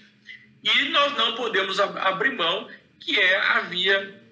[0.63, 4.24] E nós não podemos abrir mão, que é a via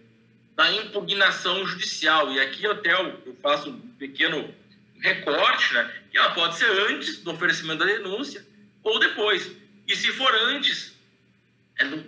[0.55, 2.31] da impugnação judicial.
[2.31, 4.53] E aqui até eu faço um pequeno
[4.99, 8.45] recorte, né, que ela pode ser antes do oferecimento da denúncia
[8.83, 9.51] ou depois.
[9.87, 10.93] E se for antes,
[11.77, 12.03] é no,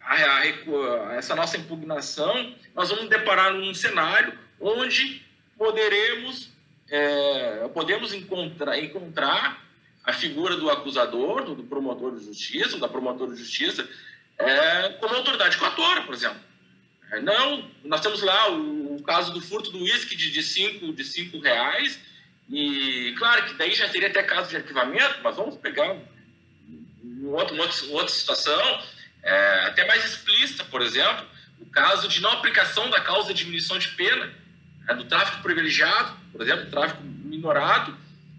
[0.00, 5.22] a, a, essa nossa impugnação, nós vamos deparar num cenário onde
[5.58, 6.50] poderemos,
[6.88, 9.64] é, podemos encontrar, encontrar
[10.04, 13.86] a figura do acusador, do, do promotor de justiça, ou da promotora de justiça,
[14.38, 16.38] é, como autoridade coatora, por exemplo.
[17.10, 20.92] É, não, nós temos lá o, o, caso do furto do uísque de, de, cinco,
[20.92, 21.98] de cinco reais,
[22.48, 27.54] e claro que daí já seria até caso de arquivamento, mas vamos pegar um outro,
[27.54, 28.82] uma, outra situação,
[29.22, 31.26] é, até mais explícita, por exemplo,
[31.60, 34.32] o caso de não aplicação da causa de diminuição de pena,
[34.88, 37.96] é, do tráfico privilegiado, por exemplo, tráfico minorado,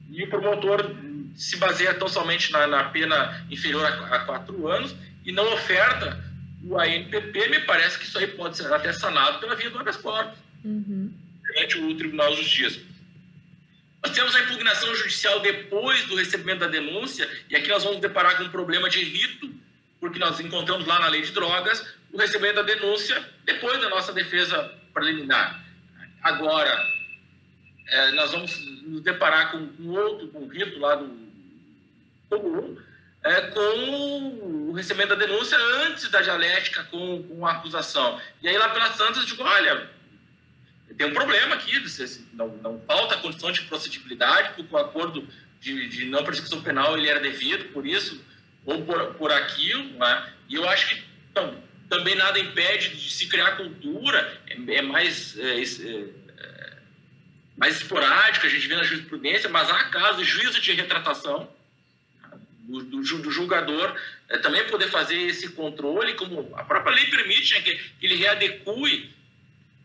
[0.09, 0.95] e o promotor
[1.35, 6.26] se baseia tão somente na, na pena inferior a, a, quatro anos e não oferta
[6.69, 9.97] o ANPP, me parece que isso aí pode ser até sanado pela via do habeas
[9.97, 11.13] corpus, uhum.
[11.43, 12.81] perante o Tribunal de Justiça.
[14.03, 18.37] Nós temos a impugnação judicial depois do recebimento da denúncia, e aqui nós vamos deparar
[18.37, 19.49] com um problema de rito,
[19.99, 24.11] porque nós encontramos lá na lei de drogas o recebimento da denúncia depois da nossa
[24.13, 25.65] defesa preliminar.
[26.21, 26.77] Agora,
[27.87, 31.27] é, nós vamos nos deparar com um outro com um rito lá do
[32.29, 32.77] comum,
[33.23, 38.21] é, com o recebimento da denúncia antes da dialética com, com a acusação.
[38.41, 39.89] E aí lá pelas tantas eu digo, olha,
[40.97, 41.83] tem um problema aqui,
[42.33, 45.27] não, não falta condição de procedibilidade, porque o acordo
[45.59, 48.23] de, de não persecução penal ele era devido por isso,
[48.65, 50.33] ou por, por aquilo, né?
[50.49, 55.37] e eu acho que então, também nada impede de se criar cultura, é, é mais...
[55.37, 56.27] É, é,
[57.57, 61.49] mais esporádica, a gente vê na jurisprudência, mas há casos de juízo de retratação,
[62.67, 63.95] do, do, do julgador
[64.27, 68.15] é, também poder fazer esse controle, como a própria lei permite né, que, que ele
[68.15, 69.09] readecue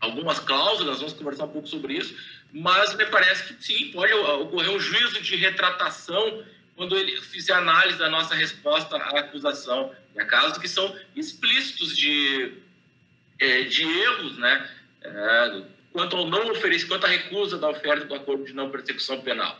[0.01, 2.13] algumas cláusulas, vamos conversar um pouco sobre isso,
[2.51, 6.43] mas me parece que sim, pode ocorrer um juízo de retratação
[6.75, 9.95] quando ele fizer análise da nossa resposta à acusação.
[10.17, 12.51] Há casos que são explícitos de,
[13.39, 14.69] é, de erros, né?
[15.01, 19.21] É, quanto ao não oferecimento, quanto à recusa da oferta do acordo de não persecução
[19.21, 19.59] penal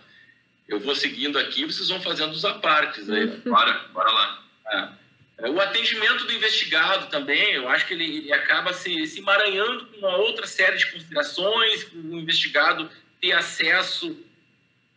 [0.68, 3.28] eu vou seguindo aqui, vocês vão fazendo os apartes aí.
[3.46, 4.44] bora, bora lá.
[4.72, 5.04] É.
[5.50, 9.98] O atendimento do investigado também, eu acho que ele, ele acaba se, se emaranhando com
[9.98, 12.90] uma outra série de considerações, o investigado
[13.20, 14.18] ter acesso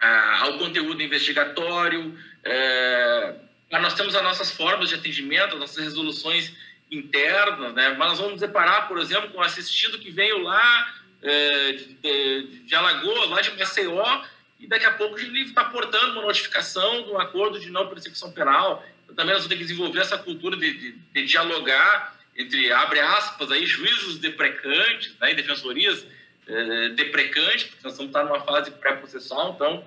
[0.00, 2.16] a, ao conteúdo investigatório.
[2.44, 3.34] É,
[3.72, 6.52] nós temos as nossas formas de atendimento, as nossas resoluções
[6.90, 7.96] internas, né?
[7.98, 12.42] mas nós vamos deparar, por exemplo, com o assistido que veio lá é, de, de,
[12.66, 14.22] de Alagoas, lá de Maceió,
[14.59, 18.32] e daqui a pouco ele está portando uma notificação de um acordo de não persecução
[18.32, 18.84] penal.
[19.14, 23.64] também nós ter que desenvolver essa cultura de, de, de dialogar entre, abre aspas, aí,
[23.64, 26.07] juízos deprecantes né, e defensorias
[26.46, 29.84] eh, deprecantes, porque nós estamos numa fase pré-processual, então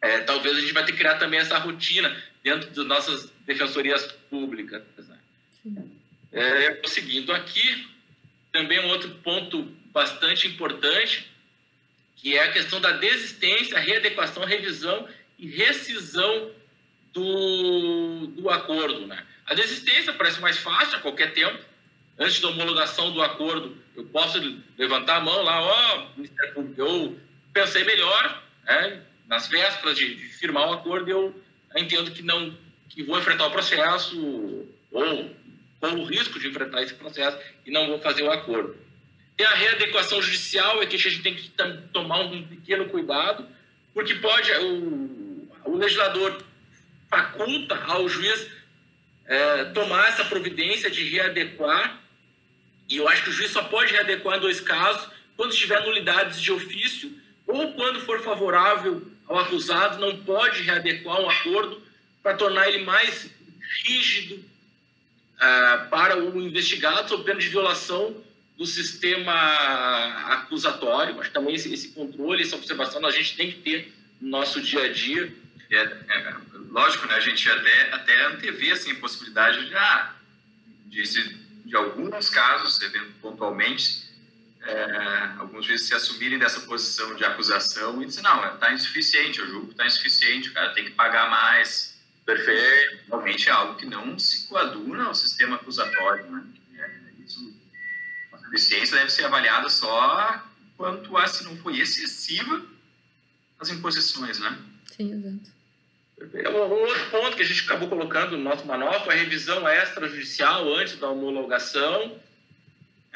[0.00, 4.10] é, talvez a gente vai ter que criar também essa rotina dentro das nossas defensorias
[4.30, 4.82] públicas.
[5.64, 5.84] Né?
[6.32, 7.88] É, prosseguindo aqui,
[8.52, 11.30] também um outro ponto bastante importante,
[12.26, 15.08] que é a questão da desistência, readequação, revisão
[15.38, 16.50] e rescisão
[17.12, 19.06] do, do acordo.
[19.06, 19.24] Né?
[19.46, 21.56] A desistência parece mais fácil a qualquer tempo.
[22.18, 24.40] Antes da homologação do acordo, eu posso
[24.76, 27.16] levantar a mão lá, ó, oh, eu
[27.54, 29.02] pensei melhor, né?
[29.28, 31.44] nas vésperas de, de, firmar o acordo, eu
[31.76, 32.58] entendo que não
[32.88, 35.30] que vou enfrentar o processo ou
[35.78, 38.85] com o risco de enfrentar esse processo e não vou fazer o acordo.
[39.38, 41.50] E a readequação judicial é que a gente tem que
[41.92, 43.46] tomar um pequeno cuidado,
[43.92, 46.42] porque pode o, o legislador
[47.10, 48.48] faculta ao juiz
[49.26, 52.00] é, tomar essa providência de readequar,
[52.88, 56.40] e eu acho que o juiz só pode readequar em dois casos, quando estiver nulidades
[56.40, 57.12] de ofício
[57.46, 61.82] ou quando for favorável ao acusado, não pode readequar um acordo
[62.22, 63.30] para tornar ele mais
[63.84, 68.24] rígido uh, para o investigado, sob pena de violação
[68.56, 69.32] do sistema
[70.32, 71.18] acusatório.
[71.20, 74.60] Acho que também esse, esse controle, essa observação a gente tem que ter no nosso
[74.60, 75.32] dia a dia.
[75.70, 76.34] É, é,
[76.70, 80.14] lógico, né, a gente até, até antevê assim, a possibilidade de, ah,
[80.86, 81.02] de,
[81.64, 82.78] de alguns casos,
[83.20, 84.06] pontualmente,
[84.62, 89.46] é, alguns juízes se assumirem dessa posição de acusação e dizer, não, está insuficiente, eu
[89.46, 91.96] julgo que está insuficiente, o cara tem que pagar mais.
[92.24, 93.04] Perfeito.
[93.06, 96.26] Realmente é algo que não se coaduna ao sistema acusatório.
[96.26, 96.44] Né?
[96.76, 96.90] É,
[97.24, 97.55] isso,
[98.46, 100.42] a suficiência deve ser avaliada só
[100.76, 102.64] quanto a se não foi excessiva
[103.58, 104.58] as imposições, né?
[104.96, 105.56] Sim, exato.
[106.50, 110.74] Um outro ponto que a gente acabou colocando no nosso manual foi a revisão extrajudicial
[110.74, 112.18] antes da homologação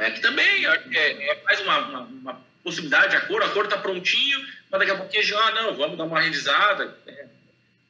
[0.00, 3.78] é, que também é, é mais uma, uma, uma, possibilidade de acordo, o acordo está
[3.78, 4.38] prontinho,
[4.70, 6.96] mas daqui a pouquinho já, ah, não, vamos dar uma revisada.
[7.06, 7.26] É,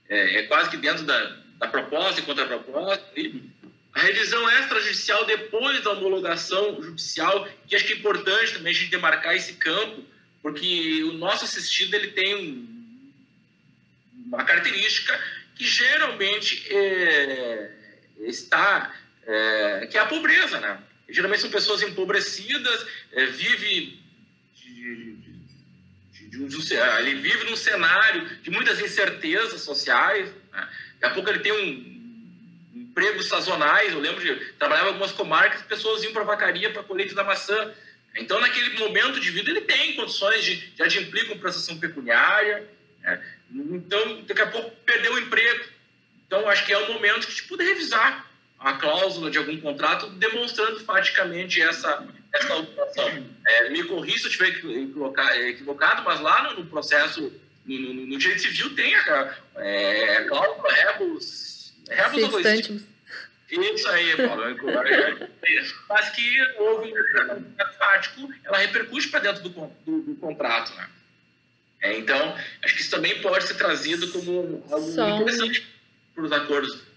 [0.08, 3.04] é, é quase que dentro da, da proposta e contra-proposta.
[3.92, 8.90] A revisão extrajudicial depois da homologação judicial, que acho que é importante também a gente
[8.90, 10.04] demarcar esse campo,
[10.42, 12.68] porque o nosso assistido ele tem
[14.26, 15.18] uma característica
[15.56, 17.70] que geralmente é,
[18.20, 18.94] está,
[19.26, 20.82] é, que é a pobreza, né?
[21.08, 24.00] geralmente são pessoas empobrecidas, é, vive
[24.54, 25.16] de,
[26.12, 30.28] de, de, de, ele vive num cenário de muitas incertezas sociais.
[30.52, 30.68] Né?
[31.00, 31.99] Daqui a pouco ele tem um
[33.00, 33.92] empregos sazonais.
[33.92, 37.24] Eu lembro de trabalhar em algumas comarcas, pessoas iam para a vacaria para colheita da
[37.24, 37.72] maçã.
[38.14, 42.68] Então, naquele momento de vida, ele tem condições de já de implicar com prestação pecuniária.
[43.00, 43.22] Né?
[43.52, 45.64] Então, daqui a pouco perdeu o emprego.
[46.26, 48.28] Então, acho que é o momento que puder revisar
[48.58, 53.26] a cláusula de algum contrato demonstrando faticamente essa, essa alteração.
[53.46, 54.48] É, me corri se eu estiver
[55.48, 57.32] equivocado, mas lá no processo,
[57.64, 61.59] no, no, no, direito civil, tem a, é, a cláusula rebus.
[61.94, 62.82] Rebus
[63.50, 64.42] Isso aí, Paulo.
[65.88, 69.48] mas que houve um fático, ela repercute para dentro do,
[69.84, 70.74] do, do contrato.
[70.74, 70.88] Né?
[71.82, 75.66] É, então, acho que isso também pode ser trazido como algo Só interessante
[76.14, 76.90] para os acordos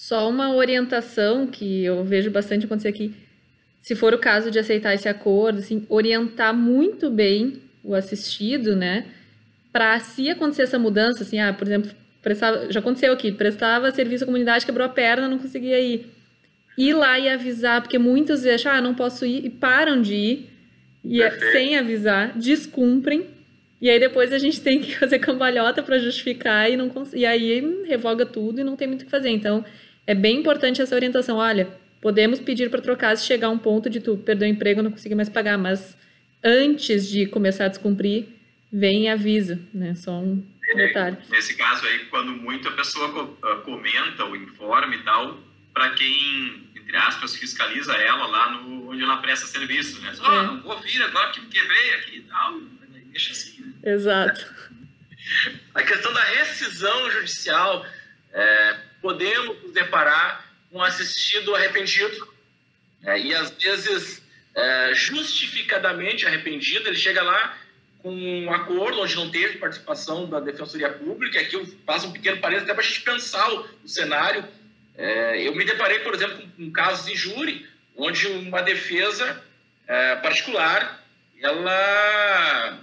[0.00, 3.14] só uma orientação que eu vejo bastante acontecer aqui.
[3.82, 9.06] Se for o caso de aceitar esse acordo, assim, orientar muito bem o assistido, né?
[9.70, 11.90] Para se acontecer essa mudança, assim, ah, por exemplo,
[12.22, 16.06] prestava, já aconteceu aqui, prestava serviço à comunidade, quebrou a perna, não conseguia ir.
[16.78, 20.50] Ir lá e avisar, porque muitos acham, ah, não posso ir, e param de ir,
[21.04, 23.26] e é, sem avisar, descumprem,
[23.80, 27.84] e aí depois a gente tem que fazer cambalhota para justificar e não e aí
[27.86, 29.30] revoga tudo e não tem muito o que fazer.
[29.30, 29.64] Então,
[30.06, 31.38] é bem importante essa orientação.
[31.38, 31.68] Olha,
[32.00, 34.90] podemos pedir para trocar se chegar a um ponto de tu perder o emprego não
[34.90, 35.96] conseguir mais pagar, mas
[36.44, 38.26] antes de começar a descumprir,
[38.72, 39.94] vem e avisa, né?
[39.94, 40.42] Só um
[40.74, 41.16] detalhe.
[41.28, 45.38] Nesse caso aí, quando muito a pessoa ah, comenta o informe e tal,
[45.72, 50.12] para quem, entre aspas, fiscaliza ela lá no, onde ela presta serviço, né?
[50.14, 50.42] Só, oh, é.
[50.42, 52.60] não vou vir agora que me quebrei aqui e tal,
[53.06, 53.92] deixa assim, né?
[53.92, 54.46] Exato.
[55.74, 57.86] A questão da rescisão judicial,
[58.32, 62.32] é, podemos nos deparar com um assistido arrependido,
[63.02, 63.20] né?
[63.20, 64.22] e às vezes
[64.54, 67.56] é, justificadamente arrependido, ele chega lá
[68.04, 72.64] um acordo onde não teve participação da Defensoria Pública, aqui eu faço um pequeno parênteses
[72.64, 74.44] até para a gente pensar o, o cenário.
[74.96, 79.42] É, eu me deparei, por exemplo, com casos de júri, onde uma defesa
[79.86, 81.04] é, particular,
[81.40, 82.80] ela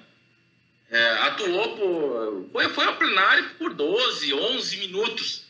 [0.90, 2.50] é, atuou por...
[2.52, 5.46] Foi, foi ao plenário por 12, 11 minutos,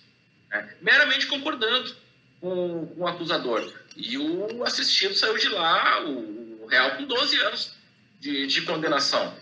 [0.50, 1.96] né, meramente concordando
[2.40, 3.72] com, com, o acusador.
[3.96, 7.74] E o assistido saiu de lá, o, o réu, com 12 anos
[8.20, 9.34] de, de, condenação.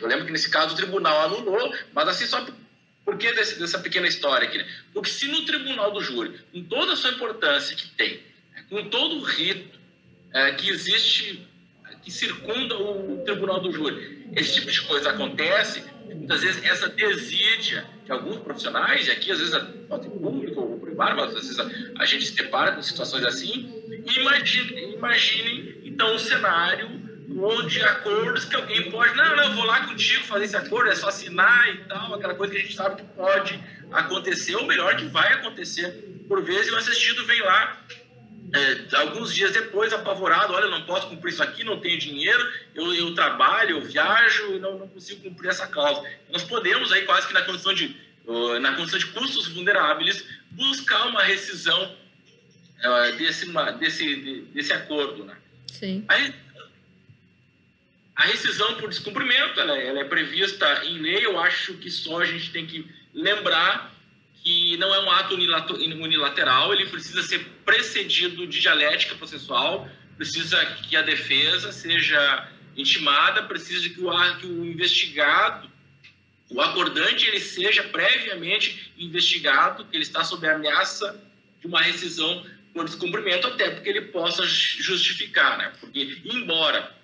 [0.00, 2.44] Eu lembro que nesse caso o tribunal anulou, mas assim só
[3.04, 4.58] por que desse, dessa pequena história aqui?
[4.58, 4.66] Né?
[4.92, 8.20] Porque se no tribunal do júri, com toda a sua importância que tem,
[8.68, 9.78] com todo o rito
[10.32, 11.46] é, que existe,
[12.02, 17.86] que circunda o tribunal do júri, esse tipo de coisa acontece, muitas vezes essa desídia
[18.04, 19.54] de alguns profissionais, e aqui às vezes
[19.88, 23.70] pode público ou privado, mas às vezes a, a, gente se depara com situações assim,
[24.16, 27.03] imagine, imaginem então o cenário
[27.38, 30.94] onde acordos que alguém pode, não, não, eu vou lá contigo fazer esse acordo, é
[30.94, 33.58] só assinar e tal, aquela coisa que a gente sabe que pode
[33.92, 36.24] acontecer, ou melhor, que vai acontecer.
[36.28, 37.80] Por vezes o assistido vem lá
[38.54, 42.94] é, alguns dias depois, apavorado, olha, não posso cumprir isso aqui, não tenho dinheiro, eu,
[42.94, 46.08] eu trabalho, eu viajo e não, não consigo cumprir essa cláusula.
[46.30, 48.04] Nós podemos aí quase que na condição de
[48.60, 51.94] na condição de custos vulneráveis buscar uma rescisão
[52.84, 53.46] uh, desse,
[53.78, 54.16] desse,
[54.54, 55.36] desse acordo, né?
[55.66, 56.04] Sim.
[56.08, 56.34] Aí,
[58.16, 62.24] a rescisão por descumprimento, ela, ela é prevista em lei, eu acho que só a
[62.24, 63.92] gente tem que lembrar
[64.42, 70.94] que não é um ato unilateral, ele precisa ser precedido de dialética processual, precisa que
[70.94, 75.68] a defesa seja intimada, precisa que o, que o investigado,
[76.50, 81.20] o acordante, ele seja previamente investigado, que ele está sob a ameaça
[81.60, 85.72] de uma rescisão por descumprimento, até porque ele possa justificar, né?
[85.80, 86.94] Porque, embora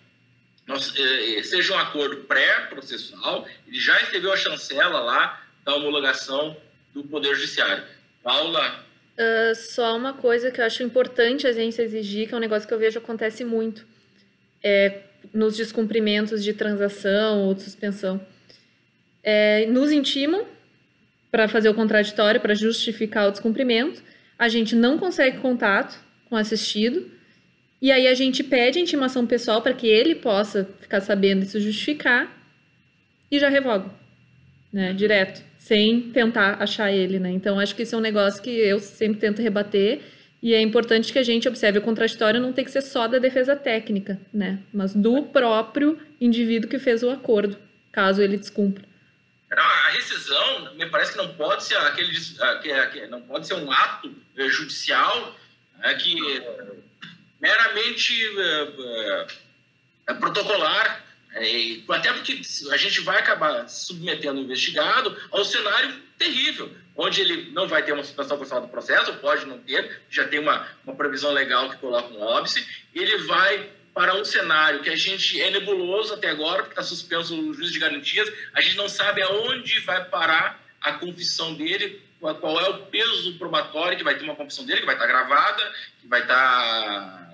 [0.70, 6.56] nós, eh, seja um acordo pré-processual, ele já esteve a chancela lá da homologação
[6.94, 7.82] do Poder Judiciário.
[8.22, 8.84] Paula?
[9.18, 12.68] Uh, só uma coisa que eu acho importante a gente exigir, que é um negócio
[12.68, 13.84] que eu vejo acontece muito,
[14.62, 15.02] é
[15.34, 18.24] nos descumprimentos de transação ou de suspensão.
[19.22, 20.46] É, nos intimam
[21.30, 24.02] para fazer o contraditório, para justificar o descumprimento,
[24.38, 25.98] a gente não consegue contato
[26.28, 27.10] com o assistido,
[27.80, 31.46] e aí a gente pede a intimação pessoal para que ele possa ficar sabendo e
[31.46, 32.36] se justificar,
[33.30, 33.90] e já revoga,
[34.72, 37.30] né, direto sem tentar achar ele, né?
[37.30, 40.00] Então acho que isso é um negócio que eu sempre tento rebater
[40.42, 43.18] e é importante que a gente observe o contraditório não tem que ser só da
[43.18, 44.58] defesa técnica, né?
[44.72, 47.58] Mas do próprio indivíduo que fez o acordo,
[47.92, 48.82] caso ele descumpra.
[49.50, 52.10] A rescisão me parece que não pode ser aquele
[52.62, 55.36] que, não pode ser um ato eh, judicial
[55.78, 56.16] né, que
[57.40, 59.26] meramente é,
[60.08, 61.04] é, protocolar
[61.88, 67.68] até porque a gente vai acabar submetendo o investigado ao cenário terrível, onde ele não
[67.68, 71.70] vai ter uma suspensão do processo, pode não ter, já tem uma, uma previsão legal
[71.70, 76.30] que coloca um óbice, ele vai para um cenário que a gente é nebuloso até
[76.30, 80.60] agora, porque está suspenso o juiz de garantias, a gente não sabe aonde vai parar
[80.80, 84.86] a confissão dele, qual é o peso probatório que vai ter uma confissão dele, que
[84.86, 87.29] vai estar gravada, que vai estar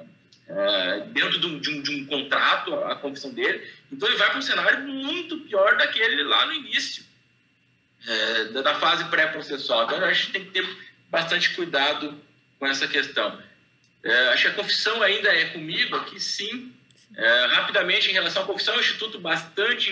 [0.48, 3.66] é, dentro de um, de, um, de um, contrato, a confissão dele.
[3.90, 7.04] Então ele vai para um cenário muito pior daquele lá no início,
[8.06, 9.84] é, da fase pré-processual.
[9.84, 10.66] Então a gente tem que ter
[11.10, 12.20] bastante cuidado
[12.58, 13.40] com essa questão.
[14.02, 16.72] É, acho que a confissão ainda é comigo aqui, sim.
[17.50, 19.90] Rapidamente, em relação à confissão, é um instituto bastante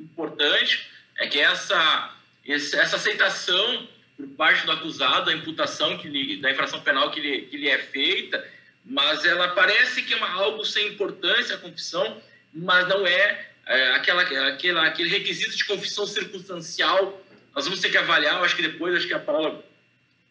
[0.00, 0.88] importante,
[1.18, 2.14] é que essa,
[2.46, 3.86] essa aceitação
[4.16, 7.68] por parte do acusado, a imputação que lhe, da infração penal que lhe, que lhe
[7.68, 8.46] é feita,
[8.84, 12.20] mas ela parece que é uma, algo sem importância, a confissão,
[12.52, 17.20] mas não é, é aquela, aquela, aquele requisito de confissão circunstancial.
[17.54, 19.64] Nós vamos ter que avaliar, acho que depois, acho que a Paula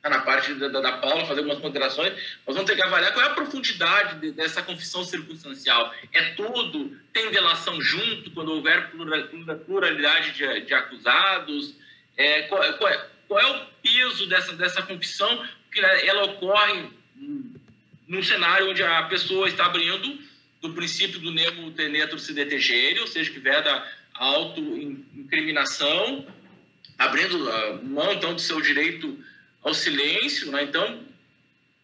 [0.01, 2.13] está na parte da, da, Paula, fazer algumas considerações,
[2.45, 5.93] nós vamos ter que avaliar qual é a profundidade de, dessa confissão circunstancial.
[6.11, 6.97] É tudo?
[7.13, 8.91] Tem delação junto quando houver
[9.65, 11.75] pluralidade de, de acusados?
[12.17, 15.47] É, qual, qual, é, qual, é, o peso dessa, dessa confissão?
[15.65, 16.89] Porque ela ocorre
[18.11, 20.19] num cenário onde a pessoa está abrindo
[20.61, 23.71] do princípio do nemo tenetro se detegere, ou seja, que veda
[24.13, 26.27] a autoincriminação,
[26.99, 27.39] abrindo
[27.83, 29.17] mão, então, do seu direito
[29.63, 30.63] ao silêncio, né?
[30.63, 31.05] Então,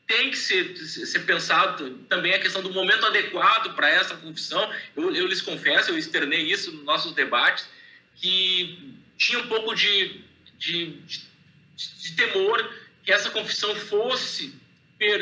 [0.06, 4.70] tem que ser, ser pensado também a questão do momento adequado para essa confissão.
[4.98, 7.70] Eu, eu lhes confesso, eu externei isso nos nossos debates,
[8.18, 10.22] que tinha um pouco de,
[10.58, 11.22] de, de,
[11.76, 12.70] de temor
[13.06, 14.67] que essa confissão fosse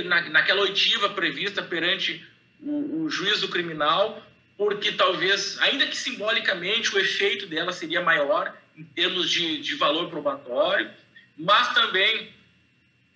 [0.05, 2.25] na, naquela oitiva prevista perante
[2.61, 4.25] o, o juízo criminal,
[4.57, 10.09] porque talvez, ainda que simbolicamente, o efeito dela seria maior em termos de, de valor
[10.09, 10.89] probatório,
[11.37, 12.33] mas também,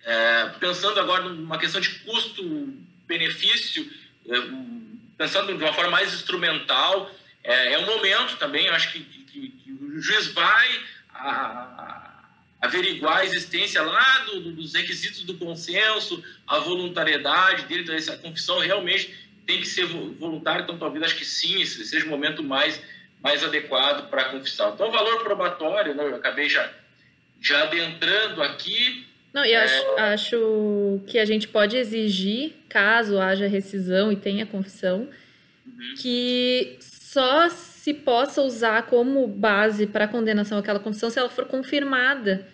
[0.04, 3.90] é, pensando agora numa questão de custo-benefício,
[4.28, 4.34] é,
[5.16, 7.10] pensando de uma forma mais instrumental,
[7.42, 10.80] é, é um momento também, eu acho que, que, que o juiz vai
[11.14, 11.99] a,
[12.60, 18.16] averiguar a existência lá do, do, dos requisitos do consenso, a voluntariedade dele, então essa
[18.18, 19.14] confissão realmente
[19.46, 22.80] tem que ser voluntária, então talvez acho que sim, seja o momento mais,
[23.22, 24.74] mais adequado para a confissão.
[24.74, 26.70] Então, o valor probatório, né, eu acabei já,
[27.40, 29.06] já adentrando aqui.
[29.32, 30.12] Não, e acho, é...
[30.12, 35.08] acho que a gente pode exigir, caso haja rescisão e tenha confissão,
[35.66, 35.94] uhum.
[35.98, 37.48] que só
[37.80, 42.46] se possa usar como base para condenação aquela confissão se ela for confirmada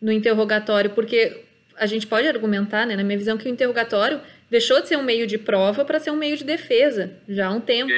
[0.00, 1.44] no interrogatório, porque
[1.76, 4.20] a gente pode argumentar, né, na minha visão, que o interrogatório
[4.50, 7.52] deixou de ser um meio de prova para ser um meio de defesa já há
[7.52, 7.92] um tempo.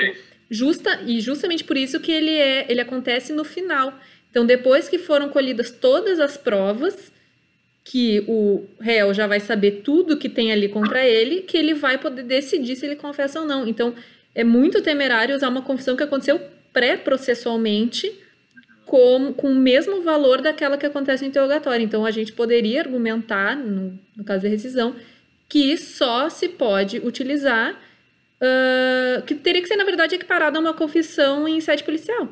[0.51, 3.99] Justa e justamente por isso que ele é, ele acontece no final.
[4.31, 7.11] Então, depois que foram colhidas todas as provas,
[7.83, 11.97] que o réu já vai saber tudo que tem ali contra ele, que ele vai
[11.97, 13.67] poder decidir se ele confessa ou não.
[13.67, 13.95] Então,
[14.35, 16.39] é muito temerário usar uma confissão que aconteceu
[16.75, 18.13] pré-processualmente
[18.85, 21.83] com, com o mesmo valor daquela que acontece no interrogatório.
[21.83, 24.95] Então, a gente poderia argumentar, no, no caso da rescisão,
[25.49, 30.75] que só se pode utilizar, uh, que teria que ser, na verdade, equiparado a uma
[30.75, 32.29] confissão em sede policial.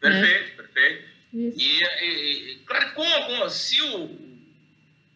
[0.00, 0.54] Perfeito, né?
[0.56, 1.04] perfeito.
[1.32, 4.04] E, e, e, claro, como, se o,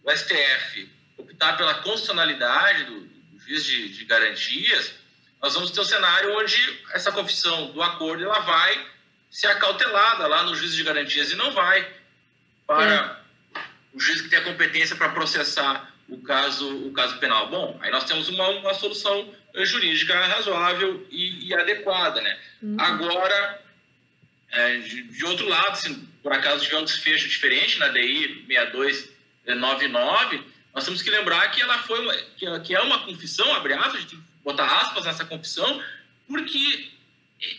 [0.05, 4.95] o, STF optar pela constitucionalidade do, do juiz de, de garantias,
[5.41, 8.87] nós vamos ter um cenário onde essa confissão do acordo ela vai
[9.31, 11.87] ser acautelada lá no juiz de garantias e não vai
[12.67, 13.23] para
[13.55, 13.61] é.
[13.95, 17.49] o juiz que tem a competência para processar o caso, o caso penal.
[17.49, 19.33] Bom, aí nós temos uma, uma solução
[19.65, 22.39] jurídica razoável e, e adequada, né?
[22.63, 22.77] Uhum.
[22.79, 23.63] Agora,
[24.51, 30.43] é, de, de, outro lado, se por acaso tiver um desfecho diferente na DI 6299,
[30.75, 34.07] nós temos que lembrar que ela foi que, que é uma confissão, abre aspas,
[34.49, 35.83] botar aspas nessa confissão,
[36.27, 36.89] porque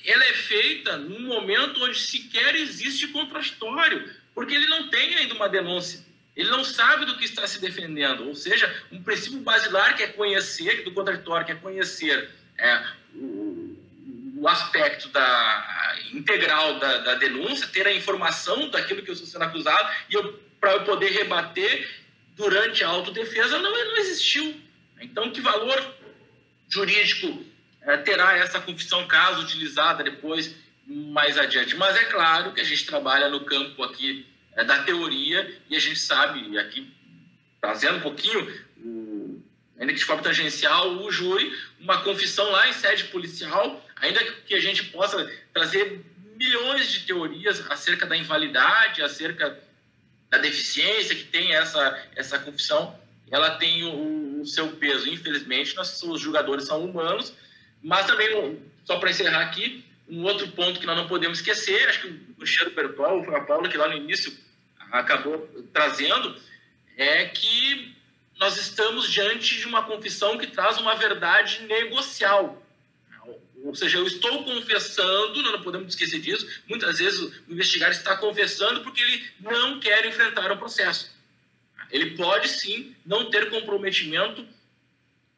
[0.03, 5.47] ela é feita num momento onde sequer existe contraditório, porque ele não tem ainda uma
[5.47, 6.03] denúncia.
[6.35, 8.27] Ele não sabe do que está se defendendo.
[8.27, 12.83] Ou seja, um princípio basilar que é conhecer, do contraditório, que é conhecer é,
[13.13, 13.77] o,
[14.37, 19.43] o, aspecto da, integral da, da, denúncia, ter a informação daquilo que eu estou sendo
[19.43, 20.17] acusado, e
[20.59, 21.87] para eu poder rebater
[22.35, 24.59] durante a autodefesa, não, não existiu.
[25.01, 25.98] Então, que valor
[26.69, 27.45] jurídico
[27.81, 30.55] é, terá essa confissão, caso utilizada depois,
[30.85, 31.75] mais adiante?
[31.75, 35.79] Mas é claro que a gente trabalha no campo aqui é, da teoria e a
[35.79, 36.91] gente sabe, e aqui
[37.59, 38.41] trazendo um pouquinho,
[38.77, 39.41] o,
[39.79, 44.53] ainda que de forma tangencial, o júri, uma confissão lá em sede policial, ainda que
[44.53, 46.05] a gente possa trazer
[46.35, 49.59] milhões de teorias acerca da invalidade, acerca
[50.29, 52.97] da deficiência que tem essa, essa confissão,
[53.31, 55.09] ela tem o, o seu peso.
[55.09, 57.33] Infelizmente, nós, os julgadores são humanos,
[57.81, 62.01] mas também, só para encerrar aqui, um outro ponto que nós não podemos esquecer, acho
[62.01, 64.35] que o Perpol, foi a Paula que lá no início
[64.91, 66.35] acabou trazendo,
[66.97, 67.95] é que
[68.39, 72.65] nós estamos diante de uma confissão que traz uma verdade negocial.
[73.63, 76.47] Ou seja, eu estou confessando, nós não podemos esquecer disso.
[76.67, 81.11] Muitas vezes o investigado está confessando porque ele não quer enfrentar o processo.
[81.91, 84.45] Ele pode sim não ter comprometimento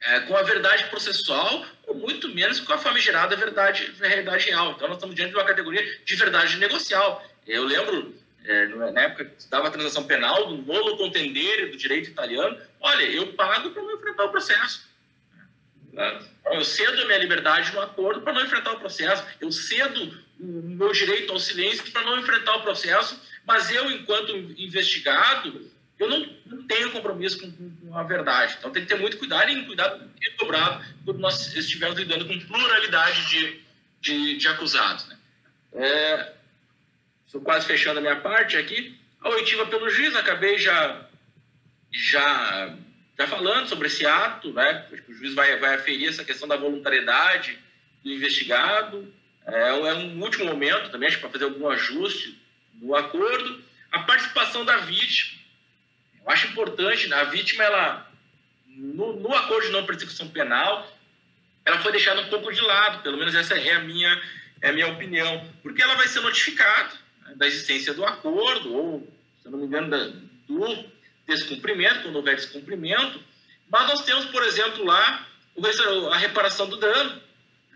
[0.01, 4.71] é, com a verdade processual, ou muito menos com a famigerada verdade, realidade real.
[4.71, 7.23] Então, nós estamos diante de uma categoria de verdade negocial.
[7.45, 12.09] Eu lembro, é, na época que estava a transação penal, do nolo contendere do direito
[12.09, 14.89] italiano, olha, eu pago para não enfrentar o processo.
[16.51, 19.23] Eu cedo a minha liberdade no acordo para não enfrentar o processo.
[19.39, 24.35] Eu cedo o meu direito ao silêncio para não enfrentar o processo, mas eu, enquanto
[24.35, 25.69] investigado,
[26.01, 28.55] eu não, não tenho compromisso com, com, a verdade.
[28.57, 33.29] Então tem que ter muito cuidado e cuidado dobrado quando nós estivermos lidando com pluralidade
[33.29, 33.61] de,
[34.01, 35.07] de, de acusados.
[35.07, 35.17] Né?
[35.73, 36.33] É,
[37.25, 38.99] estou quase fechando a minha parte aqui.
[39.21, 41.05] A oitiva pelo juiz, acabei já,
[41.91, 42.75] já,
[43.15, 44.87] já falando sobre esse ato, né?
[44.91, 47.59] Acho que o juiz vai, vai aferir essa questão da voluntariedade
[48.03, 49.13] do investigado.
[49.45, 52.41] É, é um último momento também, acho para fazer algum ajuste
[52.73, 53.63] no acordo.
[53.91, 55.40] A participação da vítima
[56.23, 57.15] eu acho importante, né?
[57.15, 58.11] a vítima, ela,
[58.67, 60.87] no, no acordo de não persecução penal,
[61.65, 64.21] ela foi deixada um pouco de lado, pelo menos essa é a minha,
[64.61, 66.93] é a minha opinião, porque ela vai ser notificada
[67.23, 70.11] né, da existência do acordo, ou, se eu não me engano, da,
[70.47, 70.85] do
[71.27, 73.23] descumprimento, quando houver descumprimento,
[73.69, 75.27] mas nós temos, por exemplo, lá
[76.11, 77.21] a reparação do dano.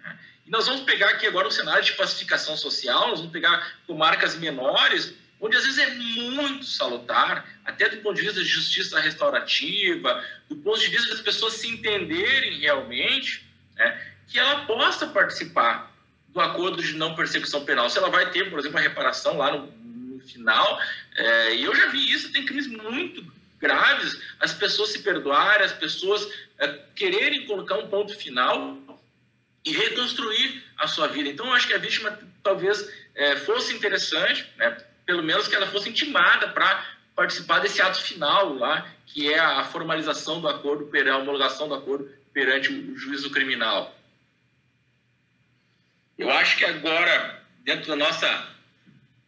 [0.04, 0.20] Né?
[0.46, 4.36] E nós vamos pegar aqui agora o cenário de pacificação social, nós vamos pegar comarcas
[4.36, 10.24] menores, onde às vezes é muito salutar, até do ponto de vista de justiça restaurativa,
[10.50, 15.94] do ponto de vista das pessoas se entenderem realmente, né, que ela possa participar
[16.30, 17.90] do acordo de não persecução penal.
[17.90, 20.80] Se ela vai ter, por exemplo, uma reparação lá no, no final.
[21.16, 23.26] É, e eu já vi isso, tem crimes muito
[23.60, 26.28] graves, as pessoas se perdoarem, as pessoas
[26.60, 28.78] é, quererem colocar um ponto final
[29.64, 31.30] e reconstruir a sua vida.
[31.30, 35.68] Então, eu acho que a vítima talvez é, fosse interessante, né, pelo menos que ela
[35.68, 36.86] fosse intimada para
[37.16, 42.10] participar desse ato final lá, que é a formalização do acordo, a homologação do acordo
[42.34, 43.96] perante o juízo criminal.
[46.18, 48.28] Eu acho que agora, dentro da nossa,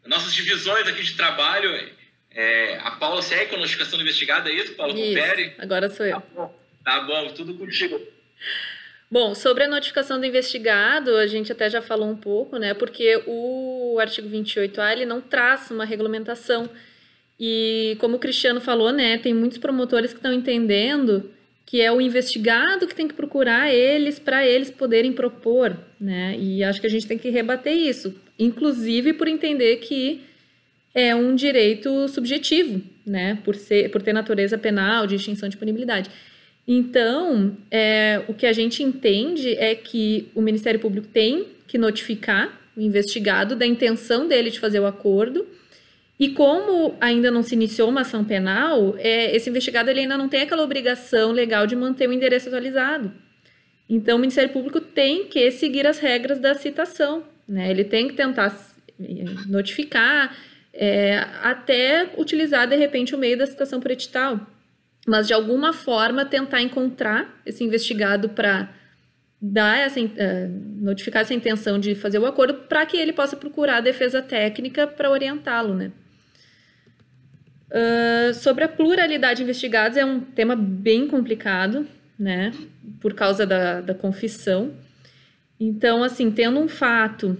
[0.02, 1.90] das nossas divisões aqui de trabalho,
[2.32, 4.94] é, a Paula segue com a notificação do investigado, é isso, Paula?
[4.94, 6.20] Isso, agora sou eu.
[6.20, 8.00] Tá bom, tá bom tudo contigo.
[9.10, 12.74] Bom, sobre a notificação do investigado, a gente até já falou um pouco, né?
[12.74, 16.70] Porque o artigo 28A ele não traz uma regulamentação.
[17.40, 21.32] E como o Cristiano falou, né, tem muitos promotores que estão entendendo
[21.66, 26.34] que é o investigado que tem que procurar eles para eles poderem propor, né?
[26.40, 30.22] E acho que a gente tem que rebater isso, inclusive por entender que
[30.96, 33.38] é um direito subjetivo, né?
[33.44, 36.10] Por ser, por ter natureza penal, de extinção de punibilidade.
[36.68, 42.60] Então, é, o que a gente entende é que o Ministério Público tem que notificar
[42.76, 45.48] o investigado da intenção dele de fazer o acordo
[46.20, 50.28] e como ainda não se iniciou uma ação penal, é, esse investigado ele ainda não
[50.28, 53.12] tem aquela obrigação legal de manter o endereço atualizado.
[53.90, 57.24] Então, o Ministério Público tem que seguir as regras da citação.
[57.48, 57.70] Né?
[57.70, 58.54] Ele tem que tentar
[59.48, 60.36] notificar,
[60.74, 64.46] é, até utilizar, de repente, o meio da citação por edital.
[65.08, 68.70] Mas, de alguma forma, tentar encontrar esse investigado para
[69.42, 70.10] dar essa, uh,
[70.82, 74.86] notificar essa intenção de fazer o acordo para que ele possa procurar a defesa técnica
[74.86, 75.92] para orientá-lo, né?
[77.70, 81.88] Uh, sobre a pluralidade de investigados, é um tema bem complicado,
[82.20, 82.52] né?
[83.00, 84.74] Por causa da, da confissão.
[85.58, 87.38] Então, assim, tendo um fato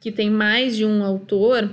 [0.00, 1.70] que tem mais de um autor,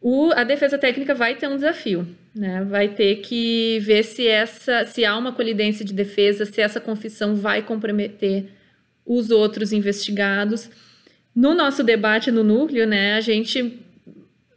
[0.00, 2.06] o, a defesa técnica vai ter um desafio,
[2.36, 2.62] né?
[2.64, 7.34] Vai ter que ver se essa, se há uma colidência de defesa, se essa confissão
[7.34, 8.50] vai comprometer
[9.04, 10.70] os outros investigados.
[11.34, 13.78] No nosso debate no núcleo, né, a gente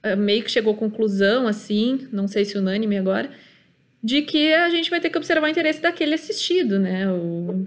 [0.03, 3.30] eh, meio que chegou à conclusão, assim, não sei se unânime agora,
[4.03, 7.09] de que a gente vai ter que observar o interesse daquele assistido, né?
[7.11, 7.65] O,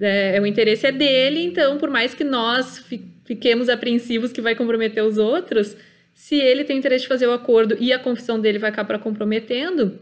[0.00, 2.84] é, é, o interesse é dele, então, por mais que nós
[3.24, 5.76] fiquemos apreensivos que vai comprometer os outros,
[6.18, 10.00] se ele tem interesse de fazer o acordo e a confissão dele vai acabar comprometendo,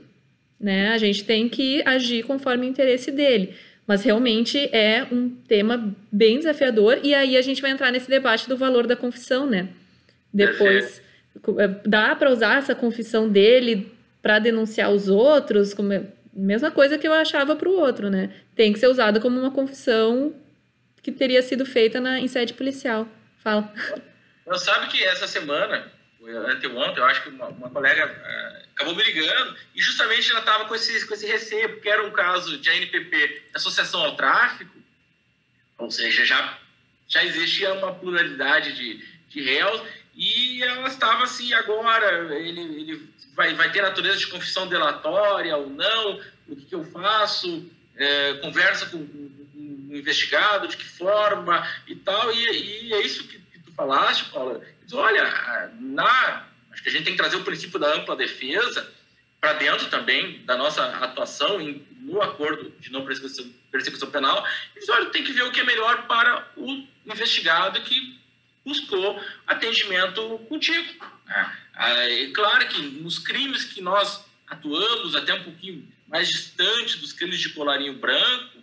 [0.59, 0.89] né?
[0.89, 3.55] A gente tem que agir conforme o interesse dele.
[3.87, 8.49] Mas realmente é um tema bem desafiador, e aí a gente vai entrar nesse debate
[8.49, 9.69] do valor da confissão, né?
[10.33, 11.03] Depois,
[11.85, 13.93] dá para usar essa confissão dele
[14.23, 16.03] para denunciar os outros, como é,
[16.33, 18.31] mesma coisa que eu achava para o outro, né?
[18.55, 20.35] Tem que ser usada como uma confissão
[21.03, 23.07] que teria sido feita na, em sede policial.
[23.37, 23.71] Fala.
[24.47, 25.95] Não sabe que essa semana,
[26.29, 30.75] anteontem, eu acho que uma, uma colega é, acabou brigando e justamente ela estava com
[30.75, 34.77] esse, com esse receio, porque era um caso de ANPP, Associação ao Tráfico,
[35.79, 36.59] ou seja, já,
[37.09, 39.83] já existia uma pluralidade de, de réus
[40.15, 45.69] e ela estava assim, agora ele, ele vai, vai ter natureza de confissão delatória ou
[45.69, 50.85] não, o que, que eu faço, é, conversa com, com, com, o investigado, de que
[50.85, 54.63] forma e tal, e, e é isso que, que tu falaste, Paula.
[54.87, 58.89] Diz, olha, na, acho que a gente tem que trazer o princípio da ampla defesa
[59.41, 64.47] para dentro também da nossa atuação em, no acordo de não persecução, persecução penal.
[64.77, 68.17] E diz, olha, tem que ver o que é melhor para o investigado que
[68.65, 71.05] buscou atendimento contigo.
[71.77, 77.13] É, é claro que nos crimes que nós atuamos, até um pouquinho mais distante dos
[77.13, 78.59] crimes de colarinho branco,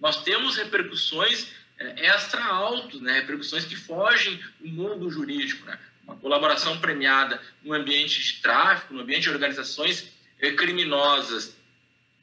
[0.00, 3.20] nós temos repercussões extra alto, né?
[3.20, 5.64] repercussões que fogem do mundo jurídico.
[5.66, 5.78] Né?
[6.04, 11.56] Uma colaboração premiada no ambiente de tráfico, no ambiente de organizações é, criminosas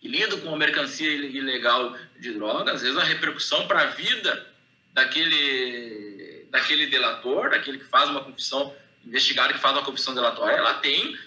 [0.02, 4.48] que lidam com a mercancia ilegal de drogas, às vezes a repercussão para a vida
[4.94, 8.74] daquele daquele delator, daquele que faz uma confissão,
[9.06, 11.18] investigado que faz uma confissão delatória, ela tem,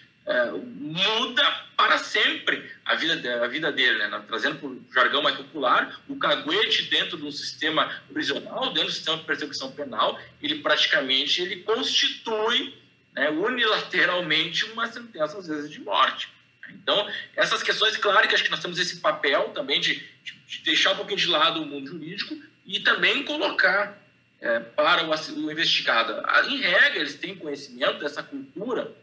[0.79, 1.43] muda
[1.77, 4.23] para sempre a vida, a vida dele, né?
[4.27, 9.17] trazendo para o jargão mais popular, o caguete dentro do sistema prisional, dentro do sistema
[9.19, 12.77] de persecução penal, ele praticamente ele constitui
[13.15, 16.29] né, unilateralmente uma sentença, às vezes, de morte.
[16.71, 20.07] Então, essas questões, claro que acho que nós temos esse papel também de,
[20.47, 23.99] de deixar um pouquinho de lado o mundo jurídico e também colocar
[24.41, 26.23] é, para o, o, investigado.
[26.49, 28.95] Em regra, eles têm conhecimento dessa cultura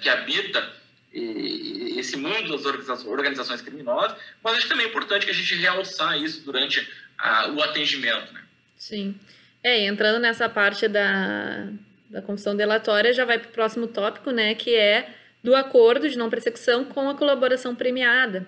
[0.00, 0.72] que habita
[1.12, 2.56] esse mundo
[2.86, 7.50] das organizações, criminosas, mas acho também é importante que a gente realçar isso durante a,
[7.50, 8.32] o atendimento.
[8.32, 8.40] Né?
[8.76, 9.14] Sim.
[9.62, 11.68] É, entrando nessa parte da,
[12.10, 16.16] da confissão delatória já vai para o próximo tópico, né, que é do acordo de
[16.16, 18.46] não persecução com a colaboração premiada.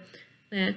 [0.51, 0.75] Né?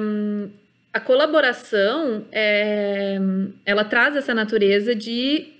[0.00, 0.50] Um,
[0.92, 3.18] a colaboração, é,
[3.64, 5.52] ela traz essa natureza de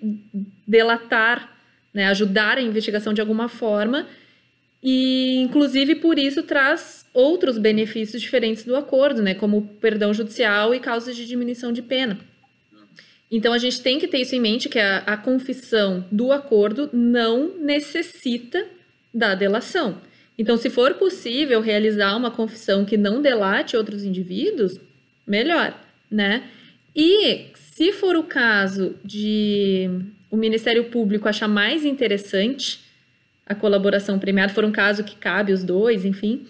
[0.66, 1.57] delatar,
[1.98, 4.06] né, ajudar a investigação de alguma forma,
[4.80, 10.78] e inclusive por isso traz outros benefícios diferentes do acordo, né, como perdão judicial e
[10.78, 12.16] causas de diminuição de pena.
[13.28, 16.88] Então a gente tem que ter isso em mente que a, a confissão do acordo
[16.92, 18.64] não necessita
[19.12, 20.00] da delação.
[20.38, 24.78] Então, se for possível realizar uma confissão que não delate outros indivíduos,
[25.26, 25.76] melhor,
[26.08, 26.44] né?
[26.94, 29.90] E se for o caso de
[30.30, 32.80] o Ministério Público achar mais interessante
[33.46, 36.46] a colaboração premiada, for um caso que cabe os dois, enfim,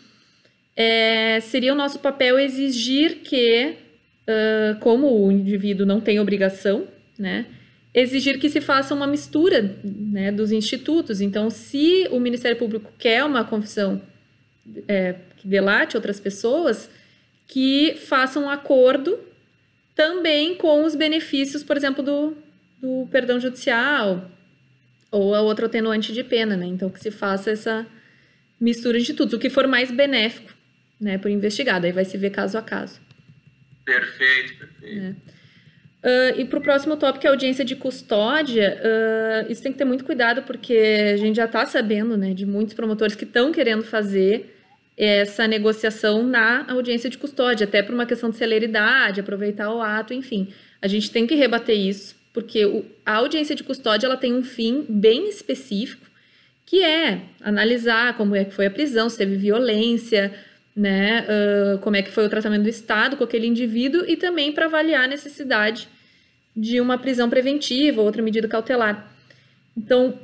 [0.77, 3.77] é, seria o nosso papel exigir que,
[4.29, 7.47] uh, como o indivíduo não tem obrigação, né,
[7.95, 11.21] exigir que se faça uma mistura né, dos institutos.
[11.21, 14.01] Então, se o Ministério Público quer uma confissão
[14.87, 16.91] é, que delate outras pessoas,
[17.47, 19.19] que façam um acordo
[19.95, 22.37] também com os benefícios, por exemplo, do,
[22.81, 24.31] do perdão judicial
[25.11, 26.67] ou a outra atenuante de pena, né?
[26.67, 27.87] Então, que se faça essa
[28.61, 30.53] mistura de tudo, o que for mais benéfico,
[31.01, 31.87] né, para o investigado.
[31.87, 33.01] Aí vai se ver caso a caso.
[33.85, 35.25] Perfeito, perfeito.
[35.25, 35.39] É.
[36.01, 39.73] Uh, e para o próximo tópico, que é a audiência de custódia, uh, isso tem
[39.73, 43.25] que ter muito cuidado, porque a gente já está sabendo né, de muitos promotores que
[43.25, 44.55] estão querendo fazer
[44.97, 50.13] essa negociação na audiência de custódia, até por uma questão de celeridade, aproveitar o ato,
[50.13, 50.49] enfim.
[50.83, 54.43] A gente tem que rebater isso, porque o, a audiência de custódia ela tem um
[54.43, 56.07] fim bem específico,
[56.65, 60.35] que é analisar como é que foi a prisão, se teve violência,
[60.77, 64.53] né, uh, como é que foi o tratamento do Estado com aquele indivíduo e também
[64.53, 65.89] para avaliar a necessidade
[66.55, 69.13] de uma prisão preventiva, outra medida cautelar.
[69.77, 70.19] Então,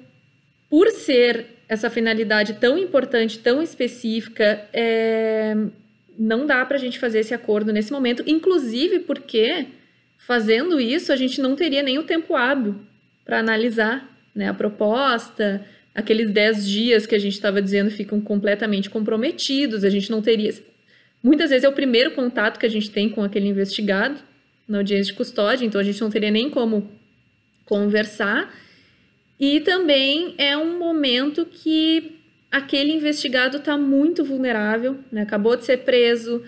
[0.68, 5.56] por ser essa finalidade tão importante, tão específica, é,
[6.18, 9.66] não dá para a gente fazer esse acordo nesse momento, inclusive porque
[10.26, 12.76] fazendo isso a gente não teria nem o tempo hábil
[13.24, 18.88] para analisar né, a proposta, aqueles 10 dias que a gente estava dizendo ficam completamente
[18.90, 20.52] comprometidos, a gente não teria.
[21.22, 24.18] Muitas vezes é o primeiro contato que a gente tem com aquele investigado
[24.66, 26.90] na audiência de custódia, então a gente não teria nem como
[27.64, 28.52] conversar.
[29.38, 32.18] E também é um momento que
[32.50, 35.22] aquele investigado está muito vulnerável, né?
[35.22, 36.42] acabou de ser preso,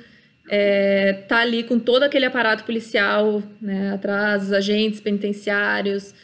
[0.49, 6.15] é, tá ali com todo aquele aparato policial né, atrás, os agentes penitenciários,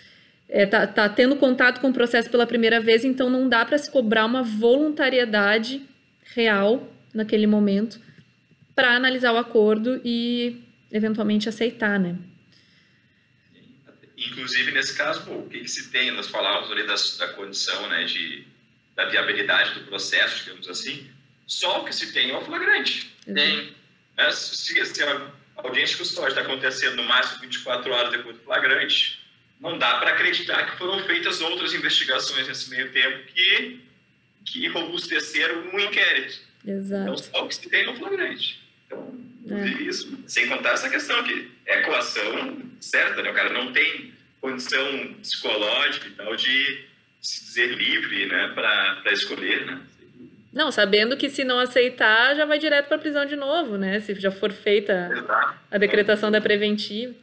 [0.49, 3.79] é, tá, tá tendo contato com o processo pela primeira vez, então não dá para
[3.79, 5.83] se cobrar uma voluntariedade
[6.35, 8.01] real naquele momento
[8.75, 12.17] para analisar o acordo e eventualmente aceitar, né?
[14.17, 16.13] Inclusive, nesse caso, o que, que, se tem?
[16.13, 18.45] Nós falávamos ali da, da condição, né, de,
[18.95, 21.11] da viabilidade do processo, digamos assim.
[21.47, 23.13] Só o que se tem é o flagrante.
[23.25, 23.75] Tem.
[24.17, 29.21] É, se, se a audiência custódia está acontecendo no máximo 24 horas depois do flagrante,
[29.61, 33.81] não dá para acreditar que foram feitas outras investigações nesse meio tempo que,
[34.45, 36.41] que robusteceram o um inquérito.
[36.67, 37.03] Exato.
[37.03, 38.61] Então, só o que se tem no flagrante.
[38.87, 39.69] Então, é.
[39.83, 40.19] isso.
[40.27, 43.31] Sem contar essa questão que é coação certa, né?
[43.31, 46.85] O cara não tem condição psicológica e tal de
[47.21, 49.81] se dizer livre, né, para escolher, né?
[50.53, 53.99] Não, sabendo que se não aceitar, já vai direto para prisão de novo, né?
[54.01, 55.11] Se já for feita
[55.71, 57.15] a decretação da preventiva.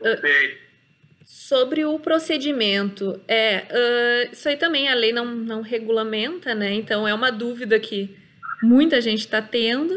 [0.00, 0.62] Perfeito.
[1.24, 6.72] Sobre o procedimento, é, uh, isso aí também a lei não, não regulamenta, né?
[6.72, 8.16] Então é uma dúvida que
[8.62, 9.94] muita gente está tendo.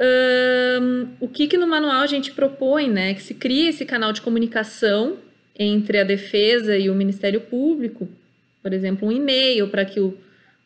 [0.00, 3.14] Uh, o que, que no manual a gente propõe, né?
[3.14, 5.18] Que se crie esse canal de comunicação
[5.56, 8.08] entre a defesa e o Ministério Público,
[8.62, 10.18] por exemplo, um e-mail para que o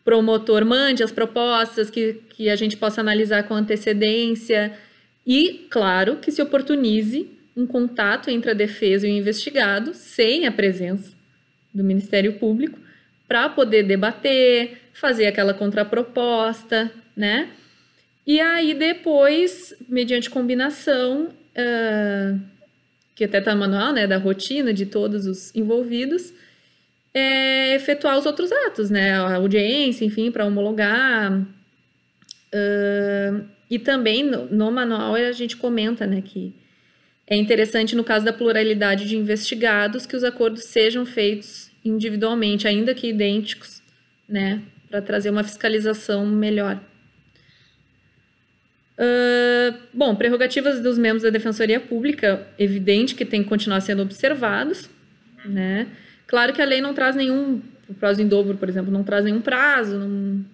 [0.04, 4.76] promotor mande as propostas, que, que a gente possa analisar com antecedência
[5.26, 10.52] e, claro, que se oportunize um contato entre a defesa e o investigado, sem a
[10.52, 11.12] presença
[11.72, 12.78] do Ministério Público,
[13.26, 17.50] para poder debater, fazer aquela contraproposta, né?
[18.26, 22.40] E aí depois, mediante combinação, uh,
[23.14, 26.32] que até está no manual, né, da rotina de todos os envolvidos,
[27.14, 29.12] é efetuar os outros atos, né?
[29.12, 31.32] A audiência, enfim, para homologar.
[31.32, 36.54] Uh, e também no, no, manual a gente comenta, né, que
[37.26, 42.94] é interessante, no caso da pluralidade de investigados, que os acordos sejam feitos individualmente, ainda
[42.94, 43.82] que idênticos,
[44.28, 46.80] né, para trazer uma fiscalização melhor.
[48.96, 54.88] Uh, bom, prerrogativas dos membros da Defensoria Pública, evidente que tem que continuar sendo observados,
[55.44, 55.88] né?
[56.34, 59.24] Claro que a lei não traz nenhum, o prazo em dobro, por exemplo, não traz
[59.24, 60.44] nenhum prazo, não,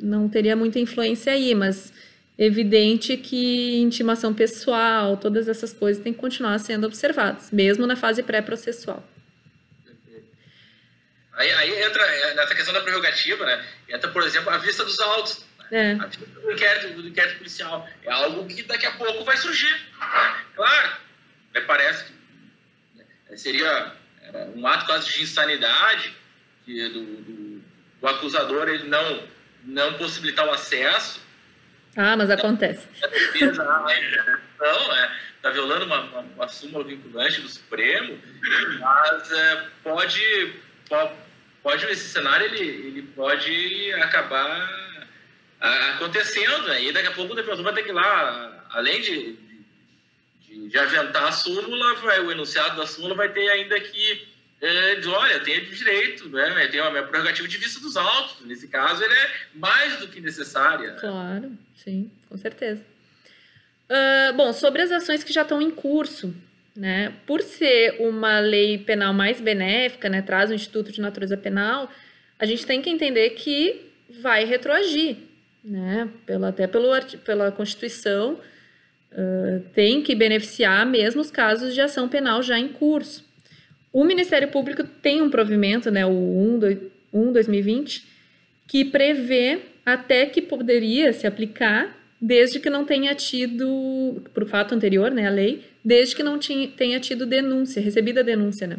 [0.00, 1.92] não teria muita influência aí, mas
[2.38, 8.22] evidente que intimação pessoal, todas essas coisas têm que continuar sendo observadas, mesmo na fase
[8.22, 9.02] pré-processual.
[11.32, 13.64] Aí, aí entra é, nessa questão da prerrogativa, né?
[13.88, 15.44] Entra, por exemplo, a vista dos autos.
[15.72, 15.94] Né?
[15.98, 16.00] É.
[16.00, 17.88] A vista do inquérito, do inquérito policial.
[18.04, 19.72] É algo que daqui a pouco vai surgir.
[19.72, 20.44] Né?
[20.54, 20.96] Claro,
[21.66, 22.12] parece que
[22.94, 23.97] né, seria
[24.54, 26.14] um ato quase de insanidade
[26.64, 27.62] que do, do,
[28.00, 29.22] do, acusador ele não,
[29.64, 31.20] não possibilitar o acesso.
[31.96, 32.86] Ah, mas acontece.
[33.02, 33.88] A defesa, não,
[34.94, 38.18] é, está violando uma, uma, uma súmula vinculante do Supremo,
[38.80, 40.54] mas é, pode,
[40.88, 41.12] pode,
[41.62, 44.88] pode, esse cenário ele, ele pode acabar
[45.60, 46.84] acontecendo, né?
[46.84, 49.32] e daqui a pouco o defensor vai ter que ir lá, além de,
[50.48, 54.26] de, de aventar a súmula, vai, o enunciado da súmula vai ter ainda que
[54.60, 56.66] é, olha, tem direito, né?
[56.66, 58.44] tem uma prerrogativa de vista dos autos.
[58.44, 60.94] Nesse caso, ele é mais do que necessária.
[60.94, 62.82] Claro, sim, com certeza.
[63.88, 66.34] Uh, bom, sobre as ações que já estão em curso,
[66.74, 67.14] né?
[67.24, 70.22] Por ser uma lei penal mais benéfica, né?
[70.22, 71.90] Traz o Instituto de Natureza Penal,
[72.38, 73.90] a gente tem que entender que
[74.20, 75.16] vai retroagir,
[75.64, 76.08] né?
[76.26, 76.90] Pela, até pelo,
[77.24, 78.40] pela Constituição,
[79.12, 83.24] uh, tem que beneficiar mesmo os casos de ação penal já em curso.
[83.92, 86.70] O Ministério Público tem um provimento, né, o
[87.12, 88.02] 1-2020,
[88.66, 95.10] que prevê até que poderia se aplicar desde que não tenha tido, por fato anterior,
[95.10, 98.78] né, a lei, desde que não tinha, tenha tido denúncia, recebida denúncia, né.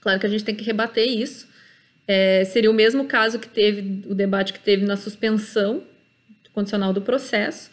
[0.00, 1.48] Claro que a gente tem que rebater isso.
[2.06, 5.82] É, seria o mesmo caso que teve, o debate que teve na suspensão
[6.52, 7.70] condicional do processo,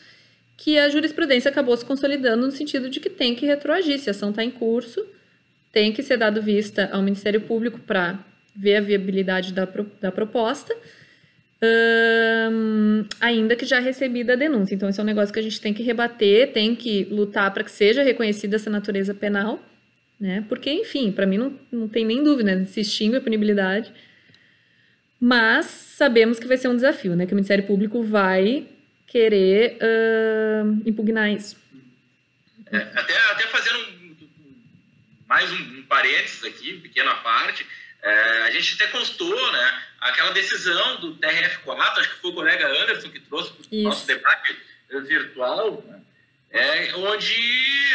[0.57, 3.99] que a jurisprudência acabou se consolidando no sentido de que tem que retroagir.
[3.99, 5.05] Se a ação está em curso,
[5.71, 8.19] tem que ser dado vista ao Ministério Público para
[8.55, 9.67] ver a viabilidade da,
[10.01, 10.75] da proposta,
[12.51, 14.73] um, ainda que já recebida a denúncia.
[14.73, 17.63] Então, esse é um negócio que a gente tem que rebater, tem que lutar para
[17.63, 19.63] que seja reconhecida essa natureza penal,
[20.19, 20.43] né?
[20.49, 22.65] Porque, enfim, para mim não, não tem nem dúvida, né?
[22.65, 23.93] se extingue a punibilidade,
[25.19, 27.27] mas sabemos que vai ser um desafio, né?
[27.27, 28.67] Que o Ministério Público vai
[29.07, 31.57] querer uh, impugnar isso.
[32.71, 34.17] É, até, até fazendo um,
[35.27, 37.65] mais um, um parênteses aqui, pequena parte,
[38.01, 42.67] é, a gente até constou, né, aquela decisão do TRF4, acho que foi o colega
[42.67, 44.57] Anderson que trouxe para o nosso debate
[44.89, 46.01] virtual, né,
[46.51, 47.35] é, onde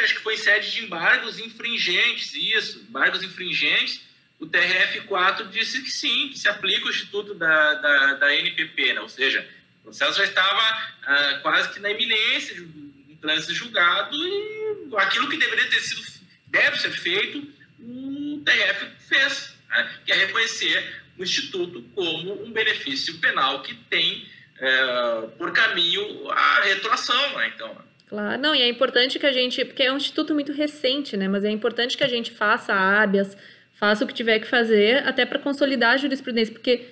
[0.04, 4.02] acho que foi sede de embargos infringentes, isso, embargos infringentes,
[4.38, 9.00] o TRF4 disse que sim, que se aplica o Instituto da, da, da NPP, né,
[9.00, 9.46] ou seja,
[9.82, 15.28] o processo já estava ah, quase que na iminência de um trânsito julgado e aquilo
[15.28, 16.02] que deveria ter sido,
[16.46, 17.46] deve ser feito,
[17.80, 19.90] o TRF fez, né?
[20.06, 24.26] que é reconhecer o Instituto como um benefício penal que tem
[24.58, 27.36] é, por caminho a retroação.
[27.36, 27.52] Né?
[27.54, 27.76] Então,
[28.12, 31.26] Claro, não, e é importante que a gente, porque é um instituto muito recente, né?
[31.28, 33.34] Mas é importante que a gente faça hábias,
[33.72, 36.88] faça o que tiver que fazer, até para consolidar a jurisprudência, porque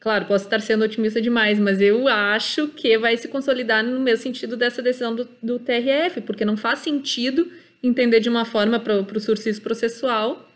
[0.00, 4.22] Claro, posso estar sendo otimista demais, mas eu acho que vai se consolidar no mesmo
[4.22, 7.50] sentido dessa decisão do, do TRF, porque não faz sentido
[7.82, 10.48] entender de uma forma para o sursis processual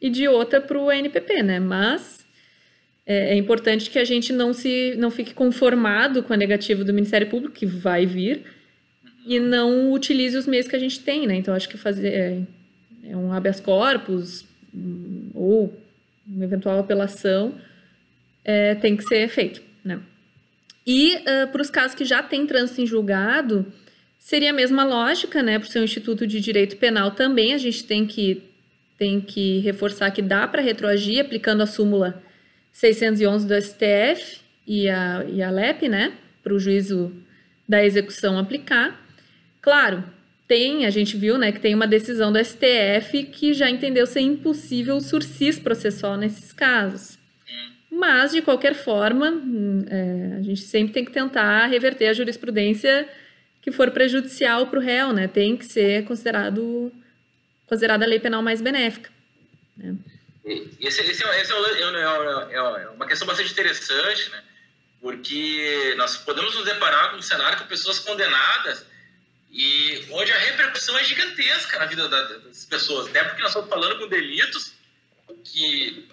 [0.00, 1.60] e de outra para o NPP, né?
[1.60, 2.26] Mas
[3.06, 6.92] é, é, importante que a gente não se não fique conformado com a negativa do
[6.92, 8.42] Ministério Público, que vai vir,
[9.24, 11.36] e não utilize os meios que a gente tem, né?
[11.36, 12.42] Então, acho que fazer é,
[13.04, 15.72] é um habeas corpus hum, ou
[16.26, 17.54] uma eventual apelação
[18.44, 20.00] é, tem que ser feito, né?
[20.86, 23.72] E uh, para os casos que já tem trânsito em julgado,
[24.18, 25.58] seria a mesma lógica, né?
[25.58, 28.42] Por ser um instituto de direito penal também, a gente tem que,
[28.98, 32.22] tem que reforçar que dá para retroagir aplicando a súmula
[32.72, 36.14] 611 do STF e a, e a LEP, né?
[36.42, 37.12] Para o juízo
[37.68, 39.00] da execução aplicar.
[39.60, 40.04] Claro,
[40.48, 44.20] tem, a gente viu, né, que tem uma decisão do STF que já entendeu ser
[44.20, 47.21] impossível o sursis processual nesses casos.
[47.94, 53.06] Mas, de qualquer forma, hum, é, a gente sempre tem que tentar reverter a jurisprudência
[53.60, 55.28] que for prejudicial para o réu, né?
[55.28, 56.90] Tem que ser considerado
[57.66, 59.10] considerada a lei penal mais benéfica.
[59.76, 59.94] Né?
[60.80, 61.56] Esse, esse, é, esse é,
[62.50, 64.42] é, é, uma questão bastante interessante, né?
[64.98, 68.86] Porque nós podemos nos deparar com um cenário com pessoas condenadas
[69.50, 73.98] e onde a repercussão é gigantesca na vida das pessoas, até porque nós estamos falando
[73.98, 74.72] com delitos
[75.44, 76.08] que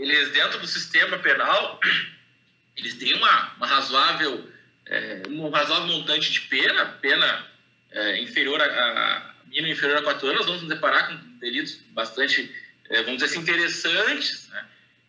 [0.00, 1.78] eles dentro do sistema penal,
[2.76, 4.50] eles têm uma, uma razoável,
[4.86, 7.46] é, um razoável montante de pena, pena
[7.90, 12.50] é, inferior a, a mínima inferior a quatro anos, vamos nos deparar com delitos bastante
[12.90, 14.66] é, vamos dizer assim, interessantes, né?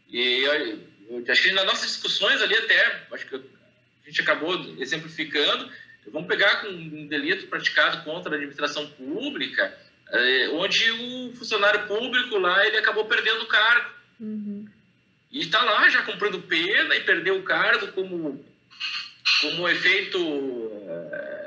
[0.09, 0.53] E eu,
[1.09, 5.69] eu, acho que nas nossas discussões ali até, acho que a gente acabou exemplificando,
[6.11, 9.75] vamos pegar com um delito praticado contra a administração pública,
[10.09, 13.89] é, onde o funcionário público lá, ele acabou perdendo o cargo.
[14.19, 14.67] Uhum.
[15.31, 18.45] E está lá já cumprindo pena e perdeu o cargo como,
[19.41, 20.17] como efeito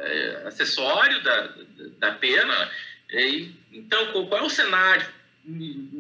[0.01, 1.55] é, acessório da,
[1.99, 2.70] da pena.
[3.11, 5.07] E, então, qual é o cenário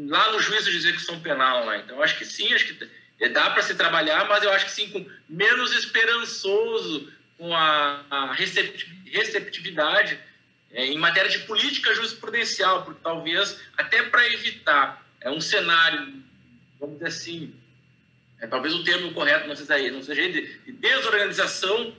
[0.08, 1.66] lá no juízo de execução penal?
[1.66, 1.82] Né?
[1.84, 4.90] Então, acho que sim, acho que dá para se trabalhar, mas eu acho que sim,
[4.90, 10.18] com menos esperançoso com a, a receptividade
[10.72, 16.22] é, em matéria de política jurisprudencial, porque talvez até para evitar é um cenário,
[16.80, 17.54] vamos dizer assim,
[18.44, 21.94] é, talvez o termo correto não seja, não seja de, de desorganização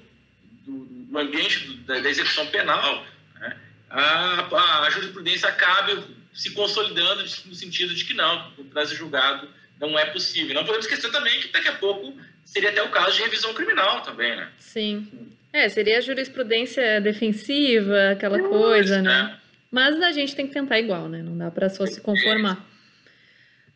[0.66, 3.06] do, do ambiente do, da, da, execução penal,
[3.40, 3.58] né?
[3.90, 9.48] a, a, jurisprudência acabe se consolidando no sentido de que não, o prazo julgado
[9.80, 10.54] não é possível.
[10.54, 14.02] Não podemos esquecer também que daqui a pouco seria até o caso de revisão criminal
[14.02, 14.50] também, né?
[14.58, 15.08] Sim.
[15.52, 19.40] É, seria a jurisprudência defensiva, aquela coisa, né?
[19.72, 21.22] Mas a gente tem que tentar igual, né?
[21.24, 22.64] Não dá para só se conformar.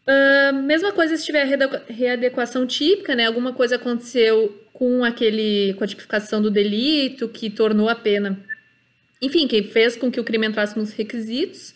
[0.09, 1.45] Uh, mesma coisa se tiver
[1.87, 3.27] readequação típica, né?
[3.27, 8.39] Alguma coisa aconteceu com aquele com a tipificação do delito que tornou a pena,
[9.21, 11.75] enfim, que fez com que o crime entrasse nos requisitos.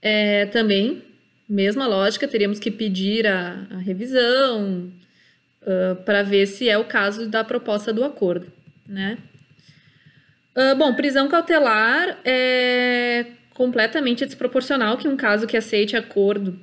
[0.00, 1.04] É, também,
[1.48, 4.90] mesma lógica, teríamos que pedir a, a revisão
[5.62, 8.52] uh, para ver se é o caso da proposta do acordo,
[8.88, 9.18] né?
[10.56, 16.58] Uh, bom, prisão cautelar é completamente desproporcional que um caso que aceite acordo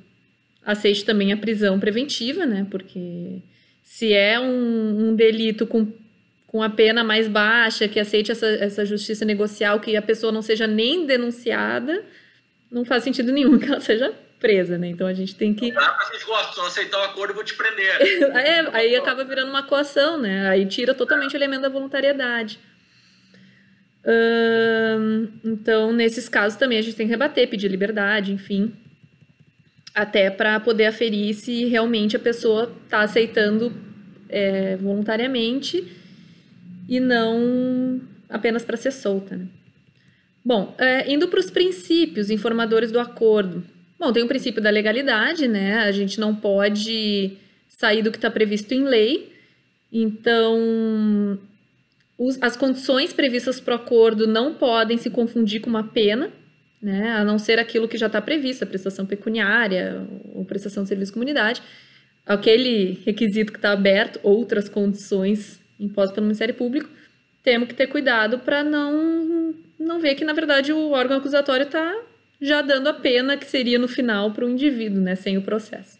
[0.70, 2.66] aceite também a prisão preventiva, né?
[2.70, 3.42] Porque
[3.82, 5.92] se é um, um delito com,
[6.46, 10.42] com a pena mais baixa, que aceite essa, essa justiça negocial, que a pessoa não
[10.42, 12.04] seja nem denunciada,
[12.70, 14.88] não faz sentido nenhum que ela seja presa, né?
[14.88, 15.72] Então a gente tem que.
[15.72, 17.96] Não dá pra gostam, se não aceitar o acordo, eu vou te prender.
[18.36, 20.48] é, aí acaba virando uma coação, né?
[20.48, 22.58] Aí tira totalmente o elemento da voluntariedade.
[24.06, 28.72] Hum, então, nesses casos também a gente tem que rebater, pedir liberdade, enfim
[29.94, 33.72] até para poder aferir se realmente a pessoa está aceitando
[34.28, 35.84] é, voluntariamente
[36.88, 39.36] e não apenas para ser solta.
[39.36, 39.46] Né?
[40.44, 43.62] Bom, é, indo para os princípios informadores do acordo.
[43.98, 45.80] Bom, tem o princípio da legalidade, né?
[45.80, 47.36] A gente não pode
[47.68, 49.32] sair do que está previsto em lei.
[49.92, 51.38] Então,
[52.16, 56.32] os, as condições previstas para o acordo não podem se confundir com uma pena
[56.80, 57.12] né?
[57.12, 61.12] A não ser aquilo que já está previsto, a prestação pecuniária ou prestação de serviço
[61.12, 61.62] de comunidade.
[62.24, 66.88] Aquele requisito que está aberto, outras condições impostas pelo Ministério Público,
[67.42, 72.02] temos que ter cuidado para não, não ver que, na verdade, o órgão acusatório está
[72.40, 75.98] já dando a pena que seria no final para o indivíduo, né, sem o processo.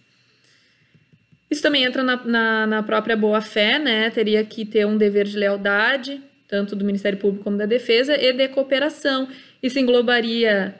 [1.51, 4.09] Isso também entra na, na, na própria boa-fé, né?
[4.11, 8.33] Teria que ter um dever de lealdade, tanto do Ministério Público como da Defesa, e
[8.33, 9.28] de cooperação.
[9.62, 10.74] Isso englobaria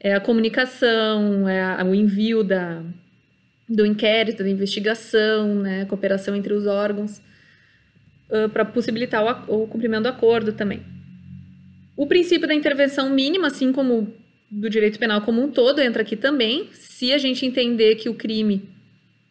[0.00, 2.82] é, a comunicação, é, o envio da,
[3.68, 7.20] do inquérito, da investigação, né, cooperação entre os órgãos,
[8.30, 10.82] uh, para possibilitar o, o cumprimento do acordo também.
[11.96, 14.14] O princípio da intervenção mínima, assim como
[14.50, 16.68] do direito penal como um todo, entra aqui também.
[16.72, 18.62] Se a gente entender que o crime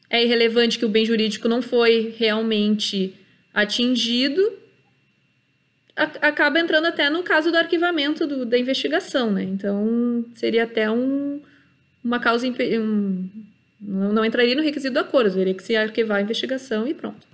[0.09, 3.13] é irrelevante, que o bem jurídico não foi realmente
[3.53, 4.53] atingido,
[5.97, 9.43] acaba entrando até no caso do arquivamento do, da investigação, né?
[9.43, 11.41] Então, seria até um,
[12.03, 12.47] uma causa...
[12.47, 13.27] Um,
[13.81, 17.25] não, não entraria no requisito do acordo, teria que se arquivar a investigação e pronto.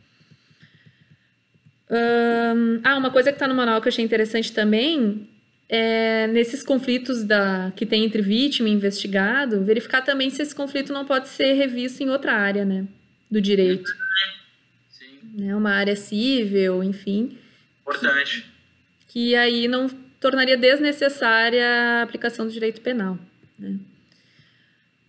[2.84, 5.30] Ah, uma coisa que está no manual que eu achei interessante também
[5.69, 10.91] é nesses conflitos da, que tem entre vítima e investigado, verificar também se esse conflito
[10.91, 12.85] não pode ser revisto em outra área, né?
[13.30, 13.90] Do direito.
[14.90, 15.19] Sim.
[15.38, 17.38] Né, uma área civil, enfim.
[17.81, 18.52] Importante
[19.14, 19.88] que aí não
[20.19, 23.19] tornaria desnecessária a aplicação do direito penal.
[23.60, 23.77] Né?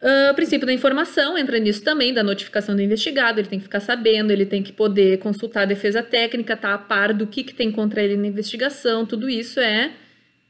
[0.03, 3.65] Uh, o princípio da informação entra nisso também, da notificação do investigado, ele tem que
[3.65, 7.27] ficar sabendo, ele tem que poder consultar a defesa técnica, estar tá a par do
[7.27, 9.93] que, que tem contra ele na investigação, tudo isso é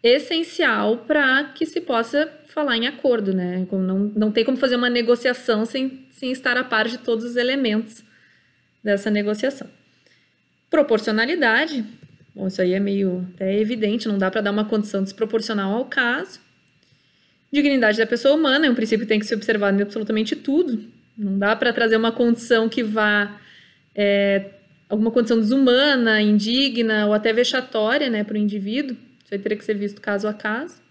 [0.03, 3.65] essencial para que se possa falar em acordo, né?
[3.71, 7.37] Não, não tem como fazer uma negociação sem, sem estar a par de todos os
[7.37, 8.03] elementos
[8.83, 9.71] dessa negociação.
[10.69, 11.85] Proporcionalidade,
[12.35, 15.85] Bom, isso aí é meio é evidente, não dá para dar uma condição desproporcional ao
[15.85, 16.40] caso.
[17.52, 20.85] Dignidade da pessoa humana é um princípio que tem que ser observado em absolutamente tudo.
[21.16, 23.40] Não dá para trazer uma condição que vá
[23.94, 24.51] é,
[24.89, 28.97] alguma condição desumana, indigna ou até vexatória né, para o indivíduo.
[29.24, 30.82] Isso aí teria que ser visto caso a caso.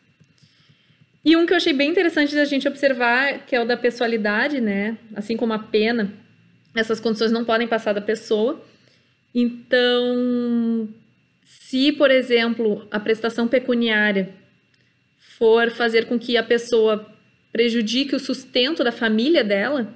[1.26, 4.60] E um que eu achei bem interessante da gente observar, que é o da pessoalidade,
[4.60, 4.98] né?
[5.16, 6.14] Assim como a pena,
[6.76, 8.62] essas condições não podem passar da pessoa.
[9.34, 10.90] Então,
[11.60, 14.34] se, por exemplo, a prestação pecuniária
[15.38, 17.12] for fazer com que a pessoa
[17.52, 19.94] prejudique o sustento da família dela,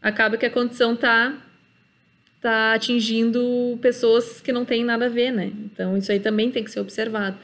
[0.00, 1.34] acaba que a condição está
[2.40, 5.46] tá atingindo pessoas que não têm nada a ver, né?
[5.46, 7.36] Então, isso aí também tem que ser observado.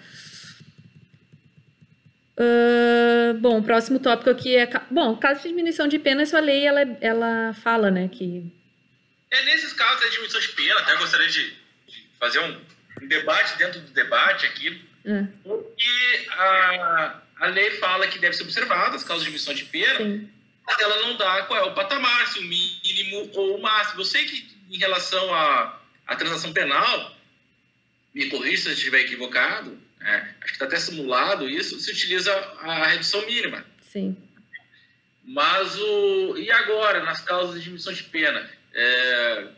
[2.39, 4.69] Uh, bom, o próximo tópico aqui é...
[4.90, 8.44] Bom, caso de diminuição de pena, essa lei, ela, ela fala, né, que...
[9.31, 11.51] É, nesses casos de diminuição de pena, até gostaria de,
[11.89, 12.56] de fazer um,
[13.03, 15.24] um, debate dentro do debate aqui, é.
[15.43, 19.99] porque a, a lei fala que deve ser observada as causas de diminuição de pena,
[19.99, 20.31] Sim.
[20.66, 24.01] mas ela não dá qual é o patamar, se o mínimo ou o máximo.
[24.01, 27.16] Eu sei que em relação à, à transação penal,
[28.15, 32.35] me corrija se eu estiver equivocado, é, acho que está até simulado isso, se utiliza
[32.61, 33.65] a redução mínima.
[33.81, 34.16] Sim.
[35.24, 36.37] Mas o.
[36.37, 38.51] E agora, nas causas de diminuição de pena?
[38.74, 39.49] É,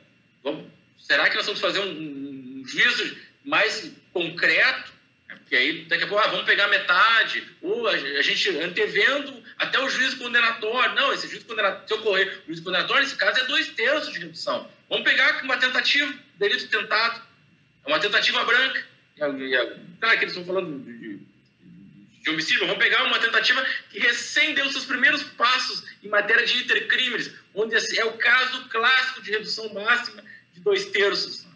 [0.43, 0.67] vamos,
[0.99, 4.93] será que nós vamos fazer um, um juízo mais concreto?
[5.29, 9.79] É, porque aí, daqui a pouco, ah, vamos pegar metade, ou a, gente antevendo até
[9.79, 10.95] o juízo condenatório.
[10.95, 14.19] Não, esse juízo condenatório, se ocorrer o juízo condenatório, nesse caso, é dois terços de
[14.19, 14.69] redução.
[14.89, 17.23] Vamos pegar uma tentativa, delito tentado,
[17.85, 21.21] é uma tentativa branca Claro que eles estão falando de, de,
[22.23, 26.59] de, homicídio, vamos pegar uma tentativa que recém deu seus primeiros passos em matéria de
[26.59, 30.23] intercrimes, onde é o caso clássico de redução máxima
[30.53, 31.47] de dois terços.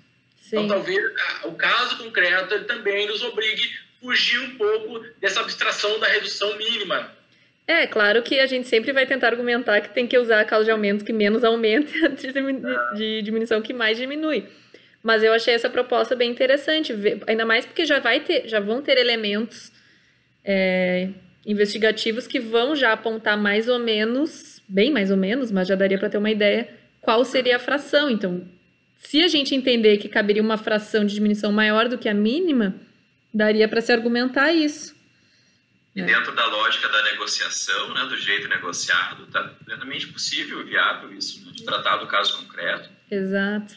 [0.49, 0.65] Sim.
[0.65, 0.99] Então, talvez
[1.45, 6.57] o caso concreto ele também nos obrigue a fugir um pouco dessa abstração da redução
[6.57, 7.13] mínima.
[7.67, 10.65] É, claro que a gente sempre vai tentar argumentar que tem que usar a causa
[10.65, 12.33] de aumento que menos aumenta, de,
[12.97, 14.47] de diminuição que mais diminui.
[15.03, 16.95] Mas eu achei essa proposta bem interessante,
[17.27, 19.71] ainda mais porque já, vai ter, já vão ter elementos
[20.43, 21.11] é,
[21.45, 25.99] investigativos que vão já apontar mais ou menos, bem mais ou menos, mas já daria
[25.99, 26.71] para ter uma ideia
[27.03, 28.09] qual seria a fração.
[28.09, 28.49] Então,
[28.99, 32.75] se a gente entender que caberia uma fração de diminuição maior do que a mínima,
[33.33, 34.95] daria para se argumentar isso.
[35.95, 41.45] E dentro da lógica da negociação, né, do jeito negociado, está plenamente possível, viável isso,
[41.45, 42.91] né, de tratar do caso concreto.
[43.11, 43.77] Exato.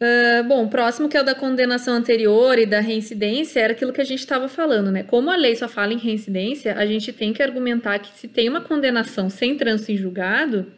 [0.00, 3.92] Uh, bom, o próximo que é o da condenação anterior e da reincidência era aquilo
[3.92, 5.02] que a gente estava falando, né?
[5.02, 8.48] Como a lei só fala em reincidência, a gente tem que argumentar que se tem
[8.48, 10.72] uma condenação sem trânsito em julgado,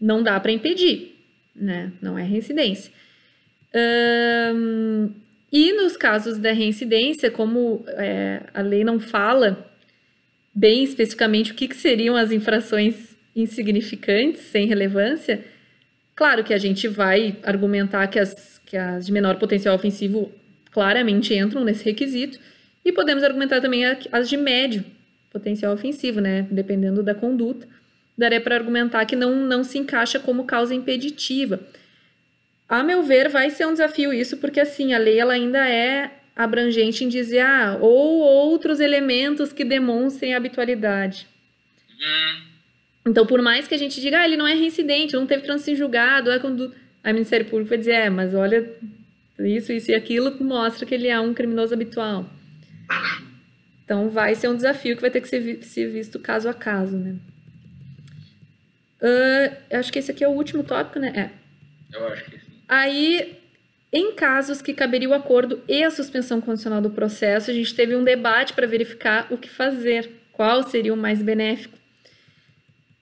[0.00, 1.19] não dá para impedir,
[1.54, 1.92] né?
[2.00, 2.92] Não é reincidência.
[5.52, 9.68] E nos casos da reincidência, como é, a lei não fala
[10.54, 15.44] bem especificamente o que, que seriam as infrações insignificantes, sem relevância,
[16.20, 20.30] Claro que a gente vai argumentar que as, que as de menor potencial ofensivo
[20.70, 22.38] claramente entram nesse requisito,
[22.84, 24.84] e podemos argumentar também as de médio
[25.30, 26.46] potencial ofensivo, né?
[26.50, 27.66] Dependendo da conduta.
[28.20, 31.58] Daria para argumentar que não, não se encaixa como causa impeditiva.
[32.68, 36.10] A meu ver, vai ser um desafio isso, porque assim, a lei ela ainda é
[36.36, 41.26] abrangente em dizer, ah, ou outros elementos que demonstrem habitualidade.
[41.90, 42.42] Hum.
[43.06, 45.70] Então, por mais que a gente diga, ah, ele não é reincidente, não teve trânsito
[45.70, 48.70] em julgado, é quando a Ministério Público vai dizer, é, mas olha,
[49.38, 52.28] isso, isso e aquilo mostra que ele é um criminoso habitual.
[53.82, 56.98] Então, vai ser um desafio que vai ter que ser, ser visto caso a caso,
[56.98, 57.16] né?
[59.00, 61.12] Uh, acho que esse aqui é o último tópico, né?
[61.14, 61.96] É.
[61.96, 62.50] Eu acho que sim.
[62.68, 63.38] Aí,
[63.92, 67.96] em casos que caberia o acordo e a suspensão condicional do processo, a gente teve
[67.96, 71.76] um debate para verificar o que fazer, qual seria o mais benéfico.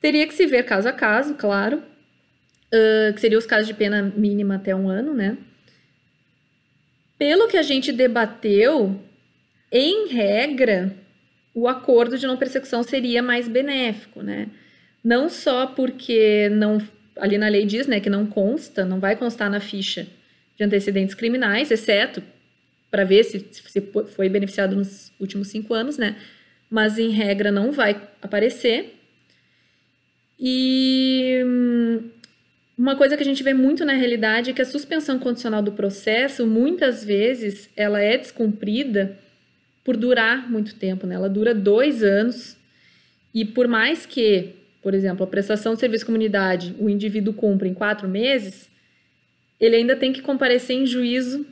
[0.01, 4.03] Teria que se ver caso a caso, claro, uh, que seriam os casos de pena
[4.17, 5.37] mínima até um ano, né?
[7.19, 8.99] Pelo que a gente debateu,
[9.73, 10.95] em regra,
[11.53, 14.49] o acordo de não persecução seria mais benéfico, né?
[15.03, 16.79] Não só porque não
[17.17, 20.07] ali na lei diz, né, que não consta, não vai constar na ficha
[20.57, 22.23] de antecedentes criminais, exceto
[22.91, 23.81] para ver se, se
[24.15, 26.17] foi beneficiado nos últimos cinco anos, né?
[26.71, 28.95] Mas em regra não vai aparecer.
[30.39, 32.11] E hum,
[32.77, 35.73] uma coisa que a gente vê muito na realidade é que a suspensão condicional do
[35.73, 39.19] processo, muitas vezes, ela é descumprida
[39.85, 41.17] por durar muito tempo, né?
[41.17, 42.57] Ela dura dois anos
[43.35, 44.55] e por mais que,
[44.89, 48.71] por exemplo, a prestação de serviço de comunidade o indivíduo cumpra em quatro meses,
[49.61, 51.45] ele ainda tem que comparecer em juízo,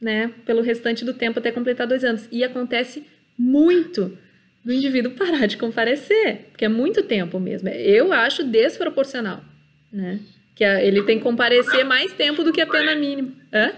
[0.00, 2.26] né, pelo restante do tempo até completar dois anos.
[2.32, 3.04] E acontece
[3.38, 4.16] muito
[4.64, 7.68] do indivíduo parar de comparecer, porque é muito tempo mesmo.
[7.68, 9.44] Eu acho desproporcional,
[9.92, 10.18] né?
[10.54, 13.30] Que ele tem que comparecer mais tempo do que a pena mínima.
[13.52, 13.72] Hã?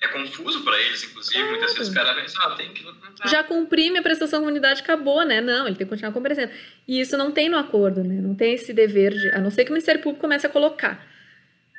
[0.00, 1.42] É confuso para eles, inclusive.
[1.44, 2.84] Muitas vezes o cara pensa, ah, tem que.
[3.28, 5.40] Já cumpri minha prestação comunidade, acabou, né?
[5.40, 6.52] Não, ele tem que continuar comparecendo.
[6.86, 8.20] E isso não tem no acordo, né?
[8.20, 9.28] Não tem esse dever de.
[9.30, 11.04] A não ser que o Ministério Público comece a colocar.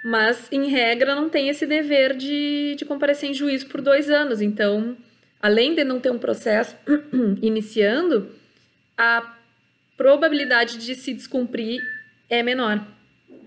[0.03, 4.41] Mas, em regra, não tem esse dever de, de comparecer em juízo por dois anos.
[4.41, 4.97] Então,
[5.41, 6.75] além de não ter um processo
[7.41, 8.29] iniciando,
[8.97, 9.35] a
[9.95, 11.81] probabilidade de se descumprir
[12.29, 12.85] é menor,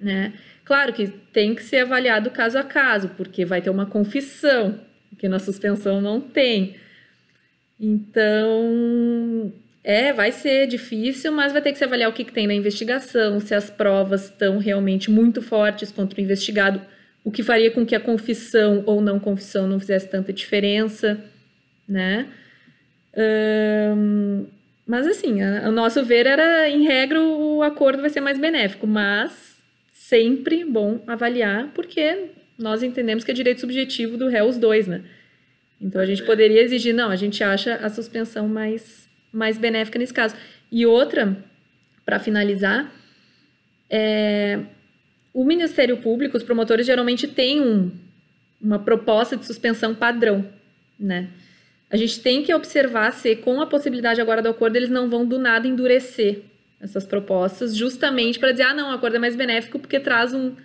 [0.01, 0.33] né?
[0.65, 4.79] Claro que tem que ser avaliado caso a caso, porque vai ter uma confissão,
[5.19, 6.77] que na suspensão não tem.
[7.81, 9.53] Então,
[9.83, 12.55] é, vai ser difícil, mas vai ter que se avaliar o que, que tem na
[12.55, 16.81] investigação, se as provas estão realmente muito fortes contra o investigado,
[17.25, 21.19] o que faria com que a confissão ou não confissão não fizesse tanta diferença,
[21.89, 22.29] né?
[24.87, 28.87] mas assim, a, a nosso ver era, em regra, o acordo vai ser mais benéfico,
[28.87, 29.52] mas
[30.13, 35.03] sempre bom avaliar, porque nós entendemos que é direito subjetivo do réu os dois, né?
[35.81, 40.13] Então a gente poderia exigir, não, a gente acha a suspensão mais, mais benéfica nesse
[40.13, 40.37] caso.
[40.71, 41.35] E outra,
[42.05, 42.93] para finalizar,
[43.89, 44.61] é,
[45.33, 47.91] o Ministério Público, os promotores geralmente têm um,
[48.61, 50.47] uma proposta de suspensão padrão,
[51.01, 51.31] né?
[51.89, 55.25] A gente tem que observar se, com a possibilidade agora do acordo, eles não vão
[55.25, 56.52] do nada endurecer
[56.83, 60.57] essas propostas, justamente para dizer, ah, não, o acordo é mais benéfico porque traz um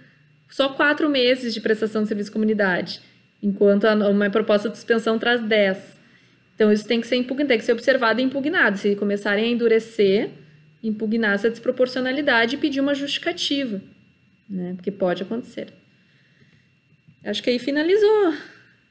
[0.50, 3.02] só quatro meses de prestação de serviço de comunidade,
[3.42, 5.98] enquanto uma proposta de suspensão traz dez.
[6.56, 8.78] Então, isso tem que ser impugnado, tem que ser observado e impugnado.
[8.80, 10.32] Se começarem a endurecer,
[10.82, 13.80] impugnar essa desproporcionalidade e pedir uma justificativa,
[14.50, 14.74] né?
[14.76, 15.72] Porque pode acontecer.
[17.24, 18.34] Acho que aí finalizou,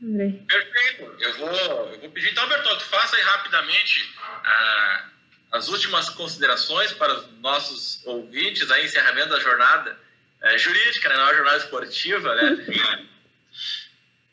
[0.00, 0.42] Andrei.
[0.46, 1.12] Perfeito.
[1.18, 5.10] Eu vou, eu vou pedir, então, Bertoldo, faça aí rapidamente a
[5.52, 9.98] as últimas considerações para os nossos ouvintes, aí, encerramento da jornada.
[10.42, 13.06] É, jurídica, né, não é a jornada esportiva, né?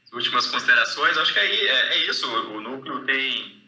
[0.06, 3.60] As últimas considerações, acho que aí é, é isso, o, núcleo tem,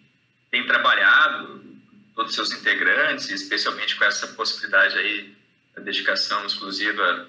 [0.51, 1.65] tem trabalhado,
[2.13, 5.35] todos os seus integrantes, especialmente com essa possibilidade aí
[5.75, 7.27] da dedicação exclusiva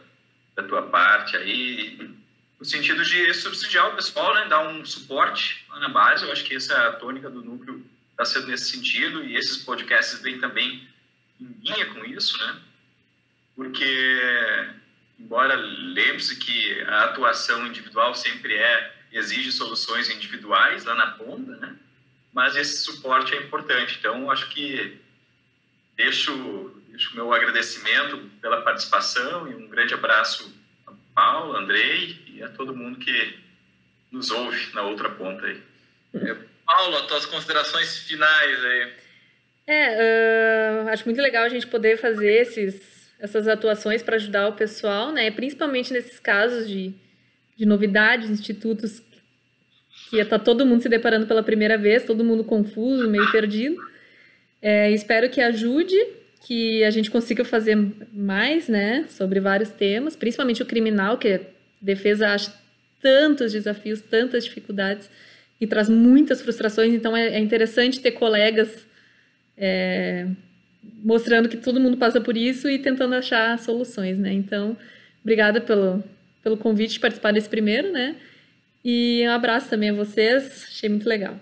[0.55, 2.11] da tua parte aí,
[2.59, 6.45] no sentido de subsidiar o pessoal, né, dar um suporte lá na base, eu acho
[6.45, 7.87] que essa é a tônica do núcleo
[8.17, 10.89] está sendo nesse sentido e esses podcasts vêm também
[11.39, 12.61] em linha com isso, né?
[13.55, 14.19] Porque,
[15.21, 21.77] embora lembre-se que a atuação individual sempre é exige soluções individuais lá na ponta, né?
[22.33, 23.97] Mas esse suporte é importante.
[23.99, 24.99] Então, acho que
[25.95, 30.51] deixo deixo meu agradecimento pela participação e um grande abraço
[30.87, 33.39] a Paulo, Andrei e a todo mundo que
[34.11, 35.63] nos ouve na outra ponta aí.
[36.15, 36.45] É.
[36.67, 38.93] Paulo, as tuas considerações finais aí.
[39.67, 44.53] É, uh, acho muito legal a gente poder fazer esses, essas atuações para ajudar o
[44.53, 45.31] pessoal, né?
[45.31, 46.95] Principalmente nesses casos de,
[47.57, 49.03] de novidades, institutos
[50.11, 53.77] que está todo mundo se deparando pela primeira vez, todo mundo confuso, meio perdido.
[54.63, 55.97] É, espero que ajude,
[56.47, 57.77] que a gente consiga fazer
[58.13, 61.41] mais, né, sobre vários temas, principalmente o criminal, que a
[61.81, 62.53] defesa acha
[63.01, 65.11] tantos desafios, tantas dificuldades
[65.61, 66.93] e traz muitas frustrações.
[66.93, 68.87] Então é, é interessante ter colegas
[69.57, 70.27] é,
[70.83, 74.33] mostrando que todo mundo passa por isso e tentando achar soluções, né?
[74.33, 74.77] Então,
[75.23, 76.05] obrigada pelo,
[76.43, 78.16] pelo convite de participar desse primeiro, né?
[78.85, 81.39] E um abraço também a vocês, achei muito legal.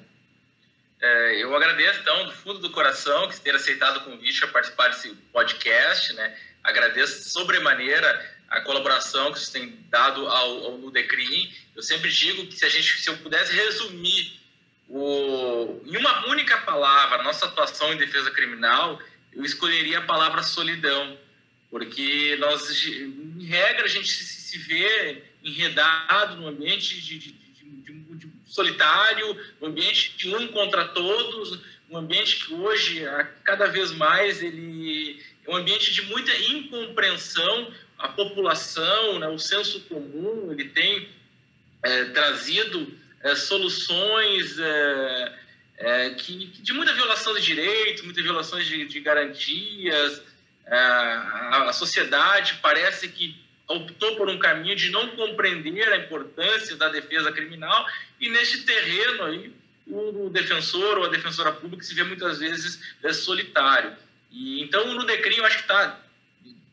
[1.00, 4.88] É, eu agradeço, então, do fundo do coração, que ter aceitado o convite para participar
[4.88, 6.34] desse podcast, né?
[6.62, 11.52] Agradeço sobremaneira a colaboração que vocês têm dado ao, ao Nudecrim.
[11.74, 14.40] Eu sempre digo que se a gente, se eu pudesse resumir
[14.88, 19.00] o, em uma única palavra nossa atuação em defesa criminal,
[19.32, 21.18] eu escolheria a palavra solidão,
[21.70, 27.92] porque nós, em regra, a gente se, se vê enredado no ambiente de, de, de,
[27.92, 31.60] de solitário, no ambiente de um contra todos,
[31.90, 33.02] um ambiente que hoje,
[33.42, 37.72] cada vez mais, ele é um ambiente de muita incompreensão,
[38.04, 41.08] a população, né, o senso comum, ele tem
[41.82, 45.38] é, trazido é, soluções é,
[45.78, 50.22] é que, de muita violação de direitos, muitas violações de, de garantias.
[50.66, 56.90] É, a, sociedade parece que optou por um caminho de não compreender a importância da
[56.90, 57.86] defesa criminal
[58.20, 59.52] e neste terreno aí
[59.86, 63.96] o defensor ou a defensora pública se vê muitas vezes é, solitário.
[64.30, 65.98] E então o Nudecrim eu acho que tá,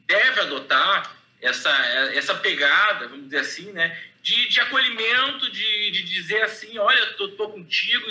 [0.05, 1.69] deve adotar essa,
[2.13, 7.29] essa pegada, vamos dizer assim, né, de, de acolhimento, de, de dizer assim, olha, estou
[7.29, 8.09] tô, tô, contigo,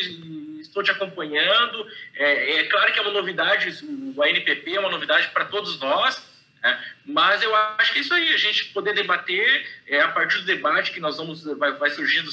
[0.61, 1.87] estou te acompanhando.
[2.15, 3.85] É, é, claro que é uma novidade,
[4.17, 6.30] o ANPP é uma novidade para todos nós,
[6.63, 6.85] Né?
[7.07, 10.45] Mas eu acho que é isso aí, a gente poder debater, é a partir do
[10.45, 12.31] debate que nós vamos, vai, vai surgindo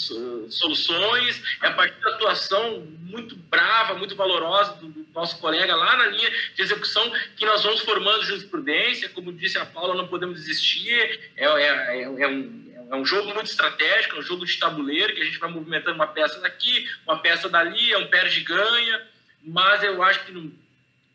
[0.49, 5.97] soluções, é a partir da atuação muito brava, muito valorosa do, do, nosso colega lá
[5.97, 10.41] na linha de execução que nós vamos formando jurisprudência, como disse a Paula, não podemos
[10.41, 10.93] desistir,
[11.35, 15.15] é, é, é, é um, é um jogo muito estratégico, é um jogo de tabuleiro,
[15.15, 19.01] que a gente vai movimentando uma peça daqui, uma peça dali, é um perde-ganha,
[19.41, 20.51] mas eu acho que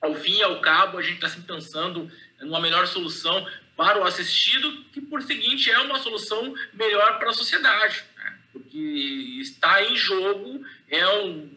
[0.01, 2.11] ao fim e ao cabo a gente está sempre pensando
[2.43, 3.47] numa melhor solução
[3.77, 8.39] para o assistido, que por seguinte é uma solução melhor para a sociedade, né?
[8.53, 8.79] porque
[9.41, 11.51] está em jogo é um,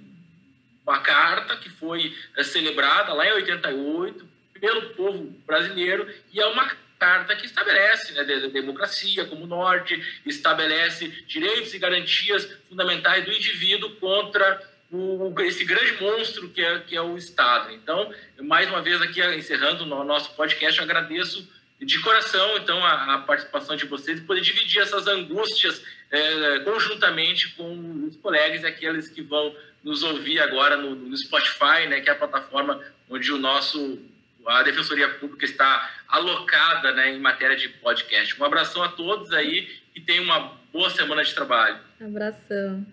[0.86, 4.28] uma carta que foi é, celebrada lá em 88
[4.60, 11.10] pelo povo brasileiro e é uma carta que estabelece né, a democracia como norte, estabelece
[11.28, 17.02] direitos e garantias fundamentais do indivíduo contra o, esse grande monstro que é, que é
[17.02, 17.72] o Estado.
[17.72, 21.48] Então, mais uma vez aqui, encerrando o nosso podcast, agradeço
[21.80, 27.50] de coração, então, a, a participação de vocês e poder dividir essas angústias é, conjuntamente
[27.56, 32.10] com os colegas e aqueles que vão nos ouvir agora no, no Spotify, né, que
[32.10, 34.00] é a plataforma onde o nosso
[34.46, 38.40] a Defensoria Pública está alocada né, em matéria de podcast.
[38.40, 41.80] Um abração a todos aí e tenham uma boa semana de trabalho.
[42.00, 42.86] Abração.